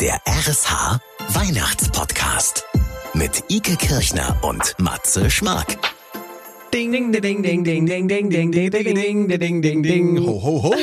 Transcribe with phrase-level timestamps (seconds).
[0.00, 2.64] Der RSH Weihnachtspodcast
[3.14, 5.76] mit Ike Kirchner und Matze Schmark.
[6.72, 10.18] Ding, ding, ding, ding, ding, ding, ding, ding, ding, ding, ding, ding, ding, ding.
[10.18, 10.74] Ho, ho, ho.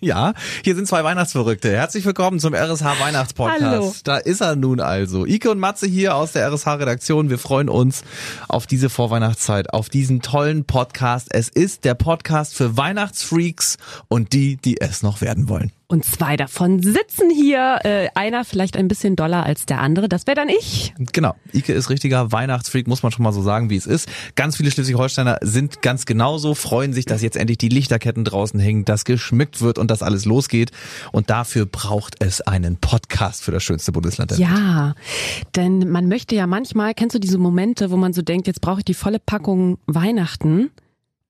[0.00, 1.70] Ja, hier sind zwei Weihnachtsverrückte.
[1.70, 3.62] Herzlich willkommen zum RSH Weihnachtspodcast.
[3.62, 3.94] Hallo.
[4.04, 5.24] Da ist er nun also.
[5.24, 7.30] Ike und Matze hier aus der RSH Redaktion.
[7.30, 8.02] Wir freuen uns
[8.46, 11.28] auf diese Vorweihnachtszeit, auf diesen tollen Podcast.
[11.30, 15.72] Es ist der Podcast für Weihnachtsfreaks und die, die es noch werden wollen.
[15.94, 17.78] Und zwei davon sitzen hier.
[17.84, 20.08] Äh, einer vielleicht ein bisschen doller als der andere.
[20.08, 20.92] Das wäre dann ich.
[21.12, 21.36] Genau.
[21.52, 24.08] Ike ist richtiger Weihnachtsfreak, muss man schon mal so sagen, wie es ist.
[24.34, 28.84] Ganz viele Schleswig-Holsteiner sind ganz genauso, freuen sich, dass jetzt endlich die Lichterketten draußen hängen,
[28.84, 30.72] dass geschmückt wird und dass alles losgeht.
[31.12, 34.48] Und dafür braucht es einen Podcast für das schönste Bundesland der Welt.
[34.48, 34.94] Ja,
[35.54, 38.80] denn man möchte ja manchmal, kennst du diese Momente, wo man so denkt, jetzt brauche
[38.80, 40.72] ich die volle Packung Weihnachten?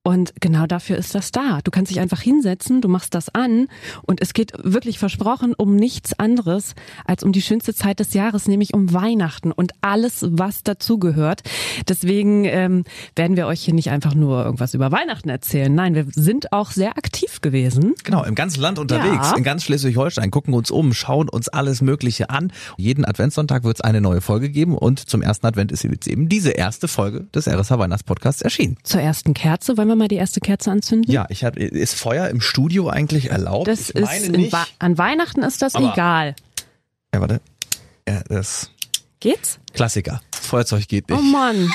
[0.07, 1.61] Und genau dafür ist das da.
[1.65, 3.69] Du kannst dich einfach hinsetzen, du machst das an
[4.03, 6.75] und es geht wirklich versprochen um nichts anderes
[7.07, 11.41] als um die schönste Zeit des Jahres, nämlich um Weihnachten und alles, was dazugehört.
[11.89, 12.85] Deswegen ähm,
[13.17, 15.75] werden wir euch hier nicht einfach nur irgendwas über Weihnachten erzählen.
[15.75, 17.95] Nein, wir sind auch sehr aktiv gewesen.
[18.05, 19.37] Genau, im ganzen Land unterwegs, Ja.
[19.39, 22.53] in ganz Schleswig-Holstein, gucken uns um, schauen uns alles Mögliche an.
[22.77, 26.29] Jeden Adventssonntag wird es eine neue Folge geben und zum ersten Advent ist jetzt eben
[26.29, 28.77] diese erste Folge des RSH Weihnachtspodcasts erschienen.
[28.83, 31.11] Zur ersten Kerze, wollen wir mal die erste Kerze anzünden?
[31.13, 33.69] Ja, ich hab, ist Feuer im Studio eigentlich erlaubt?
[33.69, 34.53] Das ich ist.
[34.53, 36.35] Wa- an Weihnachten ist das Aber- egal.
[37.15, 37.41] Ja, warte.
[38.09, 38.71] Ja, das
[39.21, 39.59] Geht's?
[39.73, 40.21] Klassiker.
[40.39, 41.19] Feuerzeug geht nicht.
[41.19, 41.71] Oh Mann,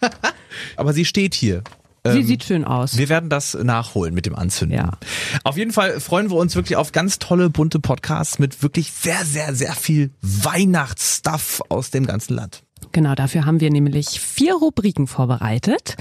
[0.76, 1.62] Aber sie steht hier.
[2.04, 2.96] sie Ähm, sieht schön aus.
[2.96, 4.76] Wir werden das nachholen mit dem Anzünden.
[4.76, 4.98] Ja.
[5.44, 9.24] Auf jeden Fall freuen wir uns wirklich auf ganz tolle bunte Podcasts mit wirklich sehr,
[9.24, 12.62] sehr, sehr viel Weihnachtsstuff aus dem ganzen Land.
[12.98, 15.94] Genau, dafür haben wir nämlich vier Rubriken vorbereitet.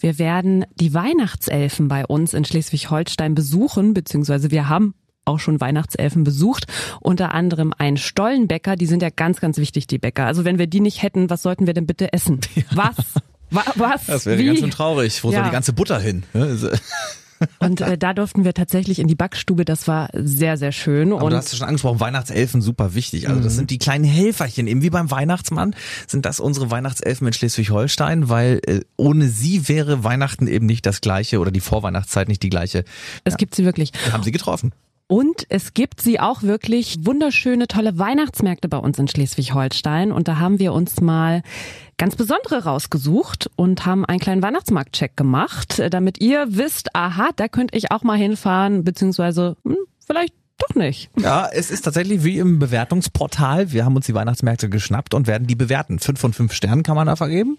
[0.00, 4.94] Wir werden die Weihnachtselfen bei uns in Schleswig-Holstein besuchen, beziehungsweise wir haben
[5.26, 6.64] auch schon Weihnachtselfen besucht,
[7.02, 10.24] unter anderem ein Stollenbäcker, die sind ja ganz, ganz wichtig, die Bäcker.
[10.24, 12.40] Also wenn wir die nicht hätten, was sollten wir denn bitte essen?
[12.72, 12.96] Was?
[13.50, 14.06] Wa was?
[14.06, 14.46] Das wäre Wie?
[14.46, 15.22] ganz schön traurig.
[15.22, 15.44] Wo soll Ja.
[15.44, 16.22] die ganze Butter hin?
[17.40, 21.12] Ja, Und äh, da durften wir tatsächlich in die Backstube, das war sehr, sehr schön.
[21.12, 23.28] Aber und du hast ja schon angesprochen, Weihnachtselfen super wichtig.
[23.28, 25.74] Also das sind die kleinen Helferchen, eben wie beim Weihnachtsmann,
[26.06, 31.00] sind das unsere Weihnachtselfen in Schleswig-Holstein, weil äh, ohne sie wäre Weihnachten eben nicht das
[31.00, 32.84] gleiche oder die Vorweihnachtszeit nicht die gleiche.
[33.24, 33.92] es gibt sie wirklich.
[34.04, 34.72] Wir haben sie getroffen.
[35.08, 40.12] Und es gibt sie auch wirklich wunderschöne, tolle Weihnachtsmärkte bei uns in Schleswig-Holstein.
[40.12, 41.42] Und da haben wir uns mal
[41.96, 47.48] ganz besondere rausgesucht und haben einen kleinen Weihnachtsmarktcheck gemacht, äh, damit ihr wisst, aha, da
[47.48, 51.10] könnte ich auch mal hinfahren, beziehungsweise hm, vielleicht doch nicht.
[51.18, 53.72] Ja, es ist tatsächlich wie im Bewertungsportal.
[53.72, 55.98] Wir haben uns die Weihnachtsmärkte geschnappt und werden die bewerten.
[55.98, 57.58] Fünf von fünf Sternen kann man da vergeben.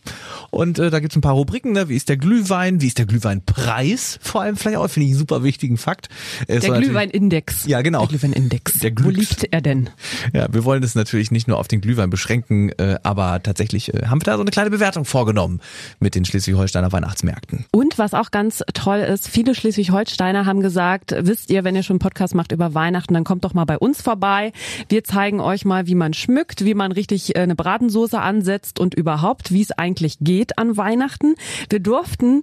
[0.51, 1.89] Und äh, da gibt's ein paar Rubriken, ne?
[1.89, 5.19] wie ist der Glühwein, wie ist der Glühweinpreis, vor allem vielleicht auch, finde ich einen
[5.19, 6.09] super wichtigen Fakt.
[6.47, 7.65] Es Der Glühweinindex.
[7.65, 7.99] Ja, genau.
[8.05, 8.79] Der Glühweinindex.
[8.79, 9.89] Der Wo Glücks- liegt er denn?
[10.33, 14.07] Ja, wir wollen es natürlich nicht nur auf den Glühwein beschränken, äh, aber tatsächlich äh,
[14.07, 15.61] haben wir da so eine kleine Bewertung vorgenommen
[15.99, 17.65] mit den Schleswig-Holsteiner Weihnachtsmärkten.
[17.71, 21.95] Und was auch ganz toll ist, viele Schleswig-Holsteiner haben gesagt, wisst ihr, wenn ihr schon
[21.95, 24.51] einen Podcast macht über Weihnachten, dann kommt doch mal bei uns vorbei.
[24.87, 28.95] Wir zeigen euch mal, wie man schmückt, wie man richtig äh, eine Bratensoße ansetzt und
[28.95, 31.35] überhaupt, wie es eigentlich geht an Weihnachten.
[31.69, 32.41] Wir durften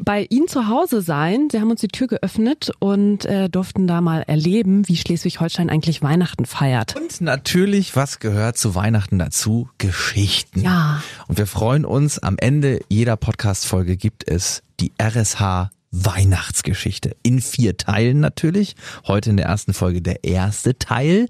[0.00, 1.48] bei ihnen zu Hause sein.
[1.50, 6.00] Sie haben uns die Tür geöffnet und äh, durften da mal erleben, wie Schleswig-Holstein eigentlich
[6.00, 6.94] Weihnachten feiert.
[6.94, 9.68] Und natürlich, was gehört zu Weihnachten dazu?
[9.78, 10.60] Geschichten.
[10.60, 11.02] Ja.
[11.26, 17.16] Und wir freuen uns, am Ende jeder Podcast-Folge gibt es die RSH Weihnachtsgeschichte.
[17.22, 18.74] In vier Teilen natürlich.
[19.06, 21.28] Heute in der ersten Folge der erste Teil.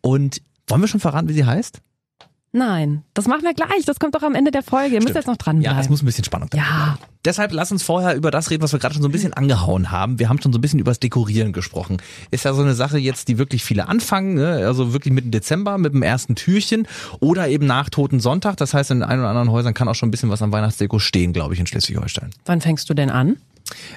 [0.00, 1.80] Und wollen wir schon verraten, wie sie heißt?
[2.52, 3.84] Nein, das machen wir gleich.
[3.84, 4.94] Das kommt doch am Ende der Folge.
[4.94, 5.16] Ihr müsst Stimmt.
[5.16, 5.76] jetzt noch dranbleiben.
[5.76, 6.98] Ja, es muss ein bisschen Spannung da Ja.
[7.26, 9.90] Deshalb lass uns vorher über das reden, was wir gerade schon so ein bisschen angehauen
[9.90, 10.18] haben.
[10.18, 11.98] Wir haben schon so ein bisschen über das Dekorieren gesprochen.
[12.30, 14.64] Ist ja so eine Sache jetzt, die wirklich viele anfangen, ne?
[14.64, 16.86] also wirklich mitten Dezember mit dem ersten Türchen
[17.20, 18.56] oder eben nach Toten Sonntag.
[18.56, 20.98] Das heißt, in ein oder anderen Häusern kann auch schon ein bisschen was am Weihnachtsdeko
[20.98, 22.30] stehen, glaube ich, in Schleswig-Holstein.
[22.46, 23.36] Wann fängst du denn an?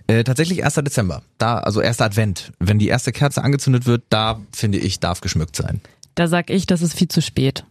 [0.08, 0.76] Äh, tatsächlich 1.
[0.76, 2.52] Dezember, da also erster Advent.
[2.60, 5.82] Wenn die erste Kerze angezündet wird, da finde ich, darf geschmückt sein.
[6.16, 7.64] Da sag ich, das ist viel zu spät.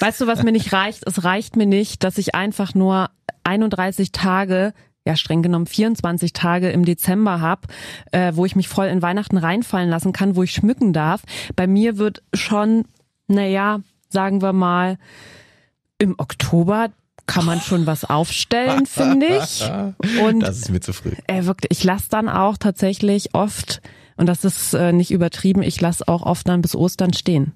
[0.00, 1.06] Weißt du, was mir nicht reicht?
[1.06, 3.10] Es reicht mir nicht, dass ich einfach nur
[3.44, 4.74] 31 Tage,
[5.04, 7.66] ja streng genommen 24 Tage im Dezember hab,
[8.12, 11.22] äh, wo ich mich voll in Weihnachten reinfallen lassen kann, wo ich schmücken darf.
[11.56, 12.84] Bei mir wird schon,
[13.26, 14.98] naja, sagen wir mal,
[15.98, 16.90] im Oktober
[17.26, 19.62] kann man schon was aufstellen, finde ich.
[20.22, 21.12] Und Das ist mir zu früh.
[21.26, 23.80] äh, wirklich, ich lasse dann auch tatsächlich oft,
[24.16, 27.52] und das ist äh, nicht übertrieben, ich lasse auch oft dann bis Ostern stehen.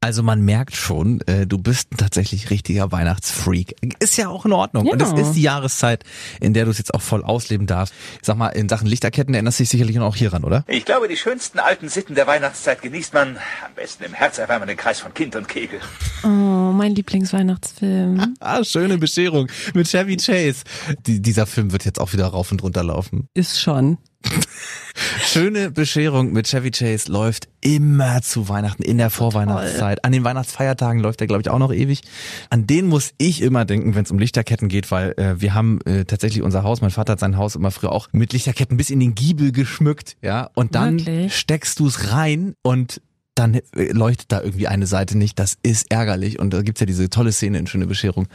[0.00, 3.74] Also man merkt schon, äh, du bist ein tatsächlich richtiger Weihnachtsfreak.
[4.00, 4.86] Ist ja auch in Ordnung.
[4.86, 4.92] Ja.
[4.92, 6.04] Und es ist die Jahreszeit,
[6.40, 7.94] in der du es jetzt auch voll ausleben darfst.
[8.20, 10.64] Ich sag mal, in Sachen Lichterketten erinnerst du dich sicherlich auch hieran, oder?
[10.68, 15.00] Ich glaube, die schönsten alten Sitten der Weihnachtszeit genießt man am besten im herzerwärmenden Kreis
[15.00, 15.80] von Kind und Kegel.
[16.22, 18.34] Oh, mein Lieblingsweihnachtsfilm.
[18.40, 20.64] Ah, schöne Bescherung mit Chevy Chase.
[21.06, 23.28] Die, dieser Film wird jetzt auch wieder rauf und runter laufen.
[23.32, 23.96] Ist schon.
[25.24, 30.04] Schöne Bescherung mit Chevy Chase läuft immer zu Weihnachten, in der Vorweihnachtszeit.
[30.04, 32.02] An den Weihnachtsfeiertagen läuft der, glaube ich, auch noch ewig.
[32.50, 35.80] An den muss ich immer denken, wenn es um Lichterketten geht, weil äh, wir haben
[35.84, 38.90] äh, tatsächlich unser Haus, mein Vater hat sein Haus immer früher auch mit Lichterketten bis
[38.90, 40.50] in den Giebel geschmückt, ja.
[40.54, 41.36] Und dann Wirklich?
[41.36, 43.00] steckst du es rein und
[43.34, 45.38] dann äh, leuchtet da irgendwie eine Seite nicht.
[45.38, 46.38] Das ist ärgerlich.
[46.38, 48.28] Und da gibt's ja diese tolle Szene in Schöne Bescherung,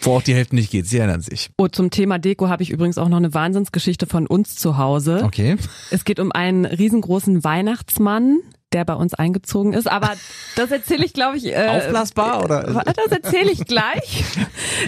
[0.00, 0.86] wo auch die Hälfte nicht geht.
[0.86, 1.50] Sie erinnern sich.
[1.58, 5.22] Oh, zum Thema Deko habe ich übrigens auch noch eine Wahnsinnsgeschichte von uns zu Hause.
[5.24, 5.56] Okay.
[5.90, 8.40] Es geht um einen riesengroßen Weihnachtsmann,
[8.72, 9.90] der bei uns eingezogen ist.
[9.90, 10.12] Aber
[10.56, 11.46] das erzähle ich, glaube ich.
[11.46, 12.84] Äh, Aufblasbar oder?
[12.84, 14.24] Das erzähle ich gleich.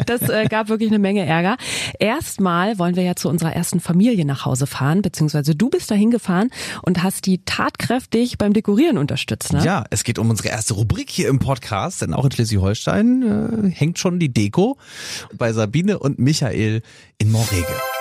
[0.07, 1.57] Das äh, gab wirklich eine Menge Ärger.
[1.99, 6.11] Erstmal wollen wir ja zu unserer ersten Familie nach Hause fahren, beziehungsweise du bist dahin
[6.11, 6.51] gefahren
[6.83, 9.53] und hast die tatkräftig beim Dekorieren unterstützt.
[9.53, 9.65] Ne?
[9.65, 13.71] Ja, es geht um unsere erste Rubrik hier im Podcast, denn auch in Schleswig-Holstein äh,
[13.71, 14.79] hängt schon die Deko
[15.37, 16.83] bei Sabine und Michael
[17.19, 17.94] in Morege.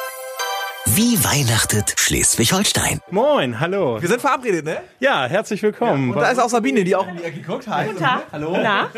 [0.85, 2.99] Wie weihnachtet Schleswig-Holstein?
[3.09, 4.01] Moin, hallo.
[4.01, 4.79] Wir sind verabredet, ne?
[4.99, 6.11] Ja, herzlich willkommen.
[6.11, 7.69] Und da ist auch Sabine, die auch in die Ecke guckt.
[7.69, 7.87] Hi.
[7.87, 8.23] Guten Tag.
[8.33, 8.57] Hallo.
[8.61, 8.89] Na?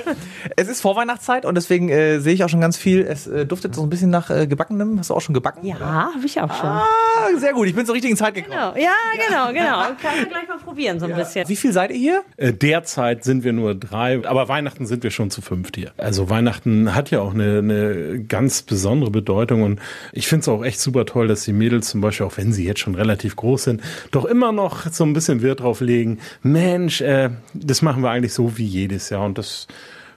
[0.55, 3.01] Es ist Vorweihnachtszeit und deswegen äh, sehe ich auch schon ganz viel.
[3.01, 4.97] Es äh, duftet so ein bisschen nach äh, gebackenem.
[4.97, 5.63] Hast du auch schon gebacken?
[5.65, 6.69] Ja, habe ich auch schon.
[6.69, 6.85] Ah,
[7.37, 7.67] sehr gut.
[7.67, 8.55] Ich bin zur richtigen Zeit gekommen.
[8.55, 8.75] Genau.
[8.75, 8.95] Ja,
[9.27, 9.95] genau, genau.
[10.01, 11.47] Kannst du gleich mal probieren, so ein bisschen.
[11.47, 12.23] Wie viel seid ihr hier?
[12.37, 15.91] Äh, Derzeit sind wir nur drei, aber Weihnachten sind wir schon zu fünft hier.
[15.97, 19.79] Also Weihnachten hat ja auch eine, eine ganz besondere Bedeutung und
[20.13, 22.65] ich finde es auch echt super toll, dass die Mädels zum Beispiel, auch wenn sie
[22.65, 23.81] jetzt schon relativ groß sind,
[24.11, 26.19] doch immer noch so ein bisschen Wert drauf legen.
[26.41, 29.67] Mensch, äh, das machen wir eigentlich so wie jedes Jahr und das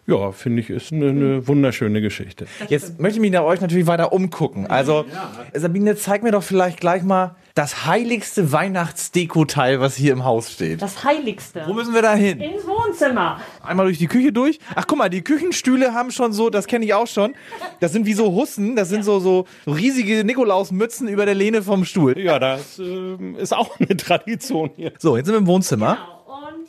[0.08, 2.46] ja, finde ich, ist eine, eine wunderschöne Geschichte.
[2.68, 4.66] Jetzt möchte ich mich nach euch natürlich weiter umgucken.
[4.66, 5.04] Also,
[5.52, 10.80] Sabine, zeig mir doch vielleicht gleich mal das heiligste Weihnachtsdeko-Teil, was hier im Haus steht.
[10.80, 11.64] Das Heiligste.
[11.66, 12.40] Wo müssen wir da hin?
[12.40, 13.40] Ins Wohnzimmer.
[13.62, 14.60] Einmal durch die Küche durch.
[14.74, 17.34] Ach, guck mal, die Küchenstühle haben schon so, das kenne ich auch schon.
[17.80, 21.84] Das sind wie so Hussen, das sind so, so riesige Nikolausmützen über der Lehne vom
[21.84, 22.18] Stuhl.
[22.18, 24.92] Ja, das ähm, ist auch eine Tradition hier.
[24.98, 25.90] So, jetzt sind wir im Wohnzimmer.
[25.90, 26.17] Und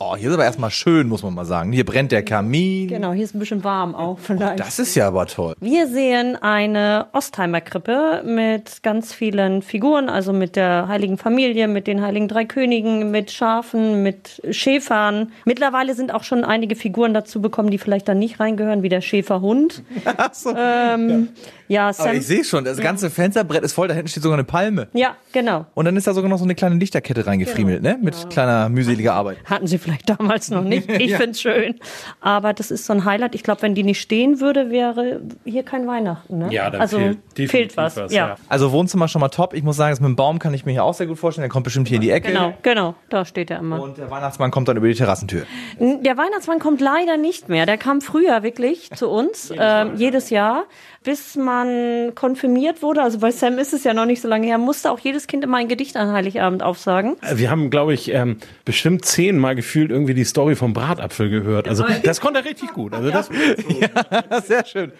[0.02, 1.72] Oh, hier ist aber erstmal schön, muss man mal sagen.
[1.72, 2.88] Hier brennt der Kamin.
[2.88, 4.58] genau, hier ist ein bisschen warm auch vielleicht.
[4.58, 5.54] Das ist ja aber toll.
[5.60, 11.86] Wir sehen eine Ostheimer Krippe mit ganz vielen Figuren, also mit der Heiligen Familie, mit
[11.86, 15.32] den Heiligen Drei Königen, mit Schafen, mit Schäfern.
[15.44, 19.02] Mittlerweile sind auch schon einige Figuren dazu bekommen, die vielleicht da nicht reingehören, wie der
[19.02, 19.82] Schäferhund.
[20.16, 20.54] Ach so.
[20.56, 21.42] Ähm, ja,
[21.78, 22.16] aber Sam.
[22.16, 24.88] ich sehe schon, das ganze Fensterbrett ist voll, da hinten steht sogar eine Palme.
[24.92, 25.66] Ja, genau.
[25.74, 27.98] Und dann ist da sogar noch so eine kleine Lichterkette reingefriemelt, ne?
[28.00, 29.38] Mit kleiner mühseliger Arbeit.
[29.44, 30.90] Hatten sie vielleicht damals noch nicht.
[31.00, 31.76] Ich find's schön.
[32.20, 33.34] Aber das ist so ein Highlight.
[33.34, 36.38] Ich glaube, wenn die nicht stehen würde, wäre hier kein Weihnachten.
[36.38, 36.52] Ne?
[36.52, 36.98] Ja, da also
[37.34, 37.96] fehlt fehlt was.
[37.96, 38.28] was, ja.
[38.28, 38.36] ja.
[38.48, 39.54] Also Wohnzimmer schon mal top.
[39.54, 41.42] Ich muss sagen, das mit dem Baum kann ich mir hier auch sehr gut vorstellen.
[41.42, 42.28] Der kommt bestimmt hier in die Ecke.
[42.28, 42.94] Genau, genau.
[43.08, 43.80] Da steht er immer.
[43.80, 45.44] Und der Weihnachtsmann kommt dann über die Terrassentür.
[45.78, 47.66] Der Weihnachtsmann kommt leider nicht mehr.
[47.66, 50.64] Der kam früher wirklich zu uns, ähm, jedes Jahr,
[51.02, 53.02] bis man konfirmiert wurde.
[53.02, 55.42] Also bei Sam ist es ja noch nicht so lange her, musste auch jedes Kind
[55.44, 57.16] immer ein Gedicht an Heiligabend aufsagen.
[57.32, 58.36] Wir haben, glaube ich, ähm,
[58.66, 61.68] bestimmt zehnmal gefühlt irgendwie die Story vom Bratapfel gehört.
[61.68, 62.92] Also das konnte er richtig gut.
[62.92, 63.30] Also das,
[64.46, 64.92] Sehr schön.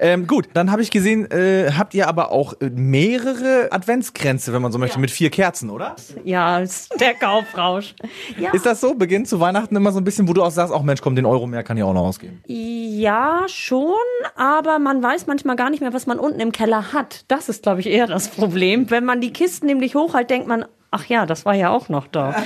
[0.00, 4.62] Ähm, gut, dann habe ich gesehen, äh, habt ihr aber auch äh, mehrere Adventskränze, wenn
[4.62, 5.94] man so möchte, mit vier Kerzen, oder?
[6.24, 6.62] Ja,
[6.98, 7.94] der Kaufrausch.
[8.38, 8.94] Ja, Ist das so?
[8.94, 11.26] Beginnt zu Weihnachten immer so ein bisschen, wo du auch sagst, ach Mensch, komm, den
[11.26, 12.42] Euro mehr kann ich auch noch ausgeben.
[12.46, 13.94] ja, schon,
[14.34, 17.24] aber man weiß manchmal gar nicht mehr, was man unten im Keller hat.
[17.28, 18.90] Das ist, glaube ich, eher das Problem.
[18.90, 22.06] Wenn man die Kisten nämlich hochhält, denkt man, ach ja, das war ja auch noch
[22.06, 22.34] da.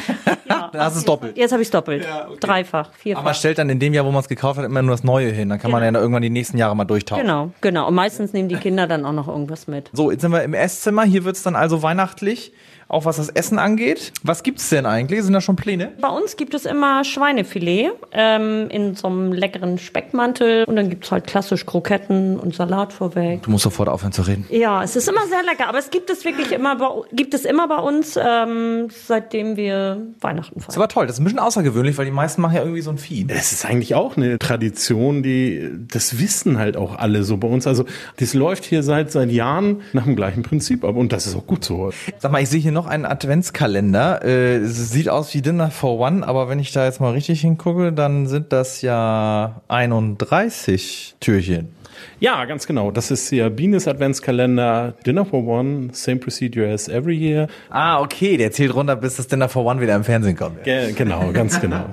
[0.48, 1.36] Ja, du es doppelt.
[1.36, 2.06] jetzt habe ich es doppelt.
[2.40, 3.20] Dreifach, vierfach.
[3.20, 5.04] Aber man stellt dann in dem Jahr, wo man es gekauft hat, immer nur das
[5.04, 5.48] Neue hin.
[5.48, 7.22] Dann kann man ja dann irgendwann die nächsten Jahre mal durchtauchen.
[7.22, 7.88] Genau, genau.
[7.88, 9.90] Und meistens nehmen die Kinder dann auch noch irgendwas mit.
[9.92, 11.04] So, jetzt sind wir im Esszimmer.
[11.04, 12.52] Hier wird's dann also weihnachtlich,
[12.88, 14.12] auch was das Essen angeht.
[14.22, 15.22] Was gibt's denn eigentlich?
[15.22, 15.92] Sind da schon Pläne?
[16.00, 20.64] Bei uns gibt es immer Schweinefilet ähm, in so einem leckeren Speckmantel.
[20.64, 23.42] Und dann gibt's halt klassisch Kroketten und Salat vorweg.
[23.42, 24.46] Du musst sofort aufhören zu reden.
[24.50, 27.44] Ja, es ist immer sehr lecker, aber es gibt es wirklich immer bei, gibt es
[27.44, 30.82] immer bei uns, ähm, seitdem wir Weihnachten Das ist feiern.
[30.82, 31.06] aber toll.
[31.06, 33.26] Das ist ein bisschen außergewöhnlich, weil die meisten machen ja irgendwie so ein Vieh.
[33.28, 37.66] es ist eigentlich auch eine Tradition, die das wissen halt auch alle so bei uns.
[37.66, 37.84] Also
[38.16, 41.46] das läuft hier seit seit Jahren nach dem gleichen Prinzip ab und das ist auch
[41.46, 41.90] gut so.
[42.18, 44.24] Sag mal, ich sehe hier noch einen Adventskalender.
[44.24, 47.92] Äh, sieht aus wie Dinner for One, aber wenn ich da jetzt mal richtig hingucke,
[47.92, 51.77] dann sind das ja 31 Türchen.
[52.20, 52.90] Ja, ganz genau.
[52.90, 57.48] Das ist hier Bienes Adventskalender, Dinner for One, same procedure as every year.
[57.70, 60.64] Ah, okay, der zählt runter, bis das Dinner for One wieder im Fernsehen kommt.
[60.64, 61.86] Ge genau, ganz genau.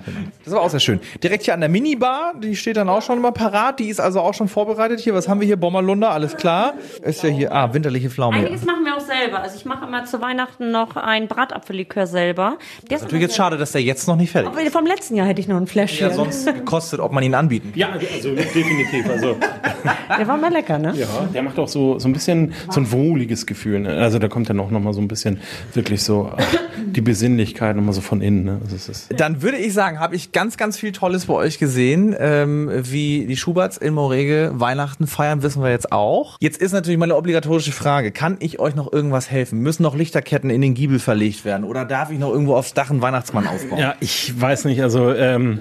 [0.43, 0.99] Das war auch sehr schön.
[1.23, 3.79] Direkt hier an der Minibar, die steht dann auch schon immer parat.
[3.79, 4.99] Die ist also auch schon vorbereitet.
[4.99, 5.57] Hier, was haben wir hier?
[5.57, 6.73] Bommerlunder, alles klar.
[7.01, 8.37] Ist ja hier, ah, winterliche Pflaume.
[8.37, 9.41] Einiges machen wir auch selber.
[9.41, 12.57] Also ich mache immer zu Weihnachten noch ein Bratapfellikör selber.
[12.89, 14.59] Der ist Natürlich jetzt schade, dass der jetzt noch nicht fertig ist.
[14.59, 16.09] Aber vom letzten Jahr hätte ich noch ein Fläschchen.
[16.09, 17.79] Ja, sonst gekostet, ob man ihn anbieten kann.
[17.79, 19.09] Ja, also definitiv.
[19.09, 19.37] Also
[20.17, 20.93] Der war mal lecker, ne?
[20.95, 23.79] ja, der macht auch so so ein bisschen so ein wohliges Gefühl.
[23.79, 23.97] Ne?
[23.97, 25.39] Also da kommt dann auch noch mal so ein bisschen
[25.73, 26.43] wirklich so äh,
[26.87, 28.45] die Besinnlichkeit noch mal so von innen.
[28.45, 28.59] Ne?
[28.63, 31.59] Also es ist Dann würde ich sagen, habe ich ganz, ganz viel Tolles bei euch
[31.59, 32.15] gesehen.
[32.17, 36.37] Ähm, wie die Schuberts in Morege Weihnachten feiern, wissen wir jetzt auch.
[36.39, 38.11] Jetzt ist natürlich meine obligatorische Frage.
[38.11, 39.59] Kann ich euch noch irgendwas helfen?
[39.59, 41.63] Müssen noch Lichterketten in den Giebel verlegt werden?
[41.63, 43.79] Oder darf ich noch irgendwo aufs Dach einen Weihnachtsmann aufbauen?
[43.79, 45.59] Ja, ich weiß nicht, also ähm,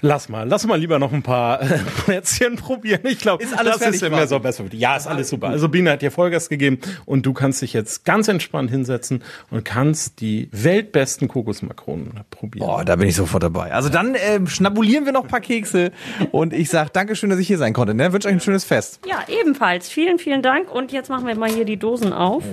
[0.00, 3.00] lass mal, lass mal lieber noch ein paar äh, Plätzchen probieren.
[3.04, 4.64] Ich glaube, Ist alles das ist immer so besser.
[4.64, 4.80] für dich.
[4.80, 5.48] Ja, ist alles super.
[5.48, 9.64] Also Biene hat dir Vollgas gegeben und du kannst dich jetzt ganz entspannt hinsetzen und
[9.64, 12.66] kannst die weltbesten Kokosmakronen probieren.
[12.66, 13.72] Boah, da bin ich sofort dabei.
[13.72, 15.92] Also dann ähm, schnabulieren wir noch ein paar Kekse
[16.30, 17.94] und ich sag Dankeschön, dass ich hier sein konnte.
[17.94, 18.12] Ne?
[18.12, 19.00] Wünsche euch ein schönes Fest.
[19.06, 19.88] Ja, ebenfalls.
[19.88, 20.70] Vielen, vielen Dank.
[20.70, 22.44] Und jetzt machen wir mal hier die Dosen auf.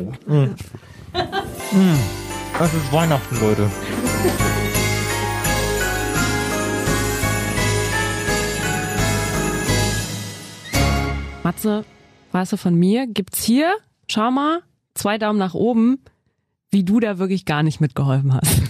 [2.57, 3.69] Das ist Weihnachten, Leute.
[11.45, 11.85] Matze,
[12.31, 13.71] weißt du von mir, gibt's hier,
[14.09, 14.61] schau mal,
[14.95, 15.99] zwei Daumen nach oben,
[16.71, 18.51] wie du da wirklich gar nicht mitgeholfen hast.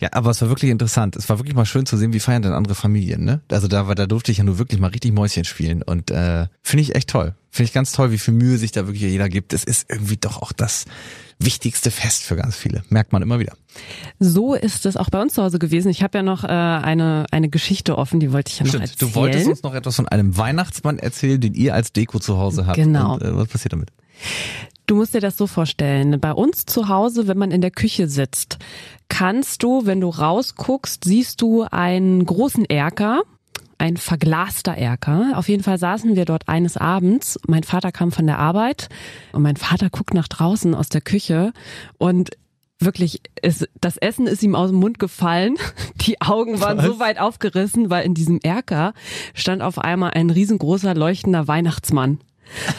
[0.00, 1.16] Ja, aber es war wirklich interessant.
[1.16, 3.40] Es war wirklich mal schön zu sehen, wie feiern denn andere Familien, ne?
[3.50, 6.46] Also da, war- da durfte ich ja nur wirklich mal richtig Mäuschen spielen und äh,
[6.62, 7.34] finde ich echt toll.
[7.50, 9.52] Finde ich ganz toll, wie viel Mühe sich da wirklich jeder gibt.
[9.52, 10.84] Es ist irgendwie doch auch das
[11.38, 12.82] wichtigste Fest für ganz viele.
[12.88, 13.54] Merkt man immer wieder.
[14.18, 15.88] So ist es auch bei uns zu Hause gewesen.
[15.90, 18.96] Ich habe ja noch äh, eine, eine Geschichte offen, die wollte ich ja noch erzählen.
[18.98, 22.66] du wolltest uns noch etwas von einem Weihnachtsmann erzählen, den ihr als Deko zu Hause
[22.66, 22.76] habt.
[22.76, 23.14] Genau.
[23.14, 23.90] Und, äh, was passiert damit?
[24.86, 26.18] Du musst dir das so vorstellen.
[26.18, 28.58] Bei uns zu Hause, wenn man in der Küche sitzt,
[29.08, 33.22] kannst du, wenn du rausguckst, siehst du einen großen Erker,
[33.78, 35.32] ein verglaster Erker.
[35.34, 37.38] Auf jeden Fall saßen wir dort eines Abends.
[37.46, 38.88] Mein Vater kam von der Arbeit
[39.32, 41.52] und mein Vater guckt nach draußen aus der Küche
[41.96, 42.30] und
[42.80, 45.56] wirklich, es, das Essen ist ihm aus dem Mund gefallen.
[46.02, 48.94] Die Augen waren so weit aufgerissen, weil in diesem Erker
[49.34, 52.20] stand auf einmal ein riesengroßer leuchtender Weihnachtsmann.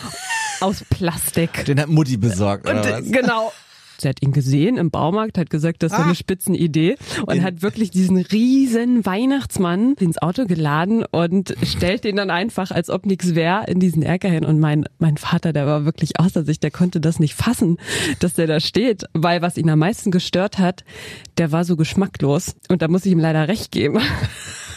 [0.61, 1.63] Aus Plastik.
[1.65, 3.11] Den hat Mutti besorgt, Und oder was?
[3.11, 3.51] genau.
[4.01, 7.61] Sie hat ihn gesehen im Baumarkt, hat gesagt, das ist so eine Spitzenidee und hat
[7.61, 13.35] wirklich diesen riesen Weihnachtsmann ins Auto geladen und stellt den dann einfach, als ob nichts
[13.35, 14.45] wäre, in diesen Erker hin.
[14.45, 17.77] Und mein, mein Vater, der war wirklich außer sich, der konnte das nicht fassen,
[18.19, 20.83] dass der da steht, weil was ihn am meisten gestört hat,
[21.37, 22.55] der war so geschmacklos.
[22.69, 23.99] Und da muss ich ihm leider recht geben.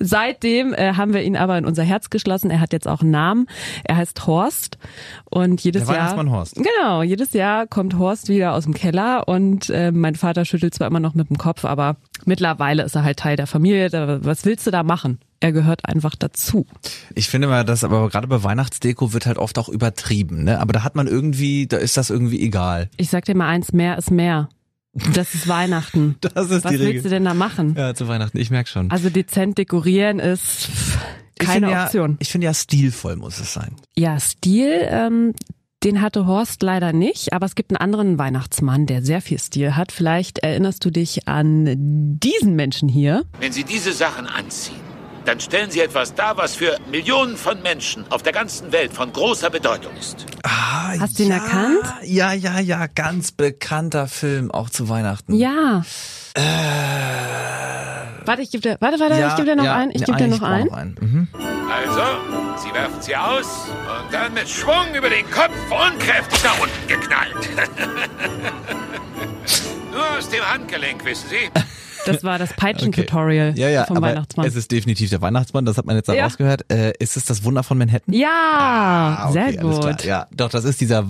[0.00, 2.50] Seitdem äh, haben wir ihn aber in unser Herz geschlossen.
[2.50, 3.46] Er hat jetzt auch einen Namen.
[3.84, 4.78] Er heißt Horst.
[5.24, 6.30] Und jedes Der Jahr.
[6.30, 6.56] Horst.
[6.56, 10.86] Genau, jedes Jahr kommt Horst wieder aus dem Keller und äh, mein Vater schüttelt zwar
[10.86, 13.90] immer noch mit dem Kopf, aber mittlerweile ist er halt Teil der Familie.
[13.90, 15.18] Da, was willst du da machen?
[15.40, 16.66] Er gehört einfach dazu.
[17.14, 20.60] Ich finde mal, dass aber gerade bei Weihnachtsdeko wird halt oft auch übertrieben, ne?
[20.60, 22.88] Aber da hat man irgendwie, da ist das irgendwie egal.
[22.96, 24.48] Ich sag dir mal eins, mehr ist mehr.
[25.14, 26.16] Das ist Weihnachten.
[26.34, 27.74] Das ist Was willst du denn da machen?
[27.76, 28.90] Ja, zu Weihnachten, ich merk schon.
[28.90, 30.68] Also dezent dekorieren ist
[31.38, 32.10] Ich keine finde Option.
[32.12, 33.76] Ja, ich finde ja stilvoll muss es sein.
[33.96, 35.34] Ja, Stil, ähm,
[35.84, 39.76] den hatte Horst leider nicht, aber es gibt einen anderen Weihnachtsmann, der sehr viel Stil
[39.76, 39.92] hat.
[39.92, 41.74] Vielleicht erinnerst du dich an
[42.18, 43.24] diesen Menschen hier.
[43.38, 44.80] Wenn Sie diese Sachen anziehen,
[45.26, 49.12] dann stellen Sie etwas dar, was für Millionen von Menschen auf der ganzen Welt von
[49.12, 50.26] großer Bedeutung ist.
[50.44, 51.82] Ah, Hast du ihn ja, erkannt?
[52.02, 55.34] Ja, ja, ja, ganz bekannter Film, auch zu Weihnachten.
[55.34, 55.82] Ja.
[58.24, 59.90] Warte, ich gebe dir, warte, warte, ich gebe dir noch ja, einen.
[59.92, 60.66] Ich ja, gebe dir noch einen.
[60.66, 60.96] noch einen.
[61.00, 61.28] Mhm.
[61.68, 62.02] Also,
[62.62, 66.86] Sie werfen sie aus und dann mit Schwung über den Kopf und kräftig nach unten
[66.88, 67.36] geknallt.
[69.92, 71.50] Nur aus dem Handgelenk, wissen Sie.
[72.06, 74.46] Das war das Peitschen-Tutorial Ja, ja, vom Weihnachtsmann.
[74.46, 76.70] es ist definitiv der Weihnachtsmann, das hat man jetzt rausgehört.
[76.72, 78.14] Äh, ist es das Wunder von Manhattan?
[78.14, 78.28] ja,
[79.18, 80.04] Ah, okay, sehr gut.
[80.04, 81.06] Ja, doch, das ist dieser,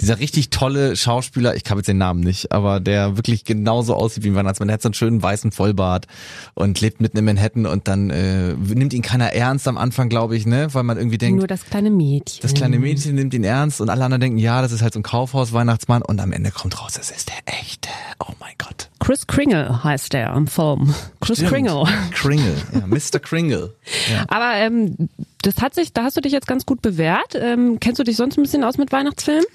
[0.00, 4.24] dieser richtig tolle Schauspieler, ich habe jetzt den Namen nicht, aber der wirklich genauso aussieht
[4.24, 4.68] wie ein Weihnachtsmann.
[4.68, 6.06] Er hat so einen schönen weißen Vollbart
[6.54, 10.36] und lebt mitten in Manhattan und dann äh, nimmt ihn keiner ernst am Anfang, glaube
[10.36, 10.68] ich, ne?
[10.74, 12.40] Weil man irgendwie denkt, Nur das kleine Mädchen.
[12.42, 15.00] das kleine Mädchen nimmt ihn ernst und alle anderen denken, ja, das ist halt so
[15.00, 17.88] ein Kaufhaus-Weihnachtsmann und am Ende kommt raus, es ist der echte.
[18.20, 18.67] Oh mein Gott.
[19.08, 20.94] Chris Kringle heißt der im Film.
[21.22, 21.52] Chris Stimmt.
[21.52, 21.84] Kringle.
[22.12, 23.18] Kringle, ja, Mr.
[23.18, 23.74] Kringle.
[24.12, 24.26] Ja.
[24.28, 25.08] Aber ähm,
[25.40, 27.34] das hat sich, da hast du dich jetzt ganz gut bewährt.
[27.34, 29.46] Ähm, kennst du dich sonst ein bisschen aus mit Weihnachtsfilmen?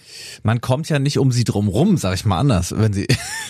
[0.42, 3.06] Man kommt ja nicht um sie drum rum, sag ich mal anders, wenn sie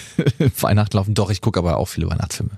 [0.60, 1.14] Weihnachten laufen.
[1.14, 2.52] Doch, ich gucke aber auch viele Weihnachtsfilme.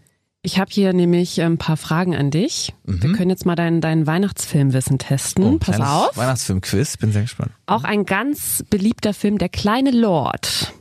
[0.46, 2.72] Ich habe hier nämlich ein paar Fragen an dich.
[2.84, 5.44] Wir können jetzt mal dein, dein Weihnachtsfilmwissen testen.
[5.44, 6.16] Oh, Pass auf.
[6.18, 7.50] Weihnachtsfilm-Quiz, bin sehr gespannt.
[7.66, 10.72] Auch ein ganz beliebter Film, Der kleine Lord,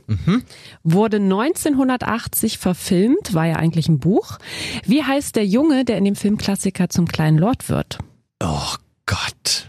[0.83, 4.37] wurde 1980 verfilmt, war ja eigentlich ein Buch.
[4.85, 7.97] Wie heißt der Junge, der in dem Filmklassiker zum kleinen Lord wird?
[8.43, 8.75] Oh
[9.07, 9.67] Gott.